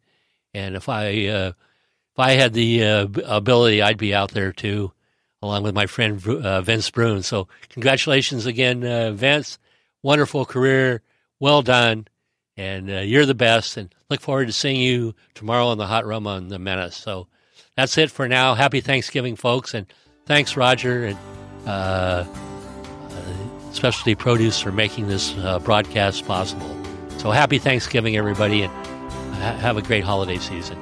And 0.54 0.78
if 0.78 0.88
I 0.88 1.28
uh, 1.28 1.50
if 1.50 2.20
I 2.20 2.32
had 2.32 2.54
the 2.54 2.86
uh, 2.86 3.08
ability, 3.26 3.82
I'd 3.82 3.98
be 3.98 4.16
out 4.16 4.32
there 4.32 4.54
too, 4.54 4.94
along 5.42 5.64
with 5.64 5.76
my 5.76 5.88
friend 5.88 6.26
uh, 6.26 6.62
Vince 6.62 6.90
Brun. 6.90 7.22
So 7.22 7.50
congratulations 7.68 8.46
again, 8.46 8.86
uh, 8.86 9.12
Vince. 9.12 9.60
Wonderful 10.04 10.46
career, 10.46 11.02
well 11.40 11.64
done, 11.64 12.08
and 12.58 12.90
uh, 12.90 13.00
you're 13.00 13.26
the 13.26 13.36
best. 13.36 13.78
And 13.78 13.94
look 14.10 14.22
forward 14.22 14.48
to 14.48 14.54
seeing 14.54 14.80
you 14.80 15.14
tomorrow 15.34 15.68
on 15.68 15.78
the 15.78 15.88
Hot 15.88 16.06
Rum 16.06 16.28
on 16.28 16.48
the 16.48 16.60
Menace. 16.60 16.96
So 16.96 17.28
that's 17.76 17.98
it 17.98 18.12
for 18.12 18.28
now. 18.28 18.54
Happy 18.56 18.82
Thanksgiving, 18.82 19.36
folks, 19.36 19.74
and 19.74 19.86
thanks, 20.26 20.56
Roger 20.56 21.06
and 21.06 21.18
uh, 21.66 22.26
uh, 22.30 23.72
Specialty 23.72 24.16
Produce 24.16 24.60
for 24.60 24.72
making 24.72 25.08
this 25.08 25.36
uh, 25.38 25.60
broadcast 25.60 26.26
possible. 26.26 26.70
So 27.18 27.32
happy 27.32 27.58
Thanksgiving, 27.60 28.16
everybody, 28.18 28.64
and 28.64 28.74
ha- 29.36 29.58
have 29.60 29.78
a 29.78 29.82
great 29.82 30.04
holiday 30.04 30.38
season. 30.38 30.82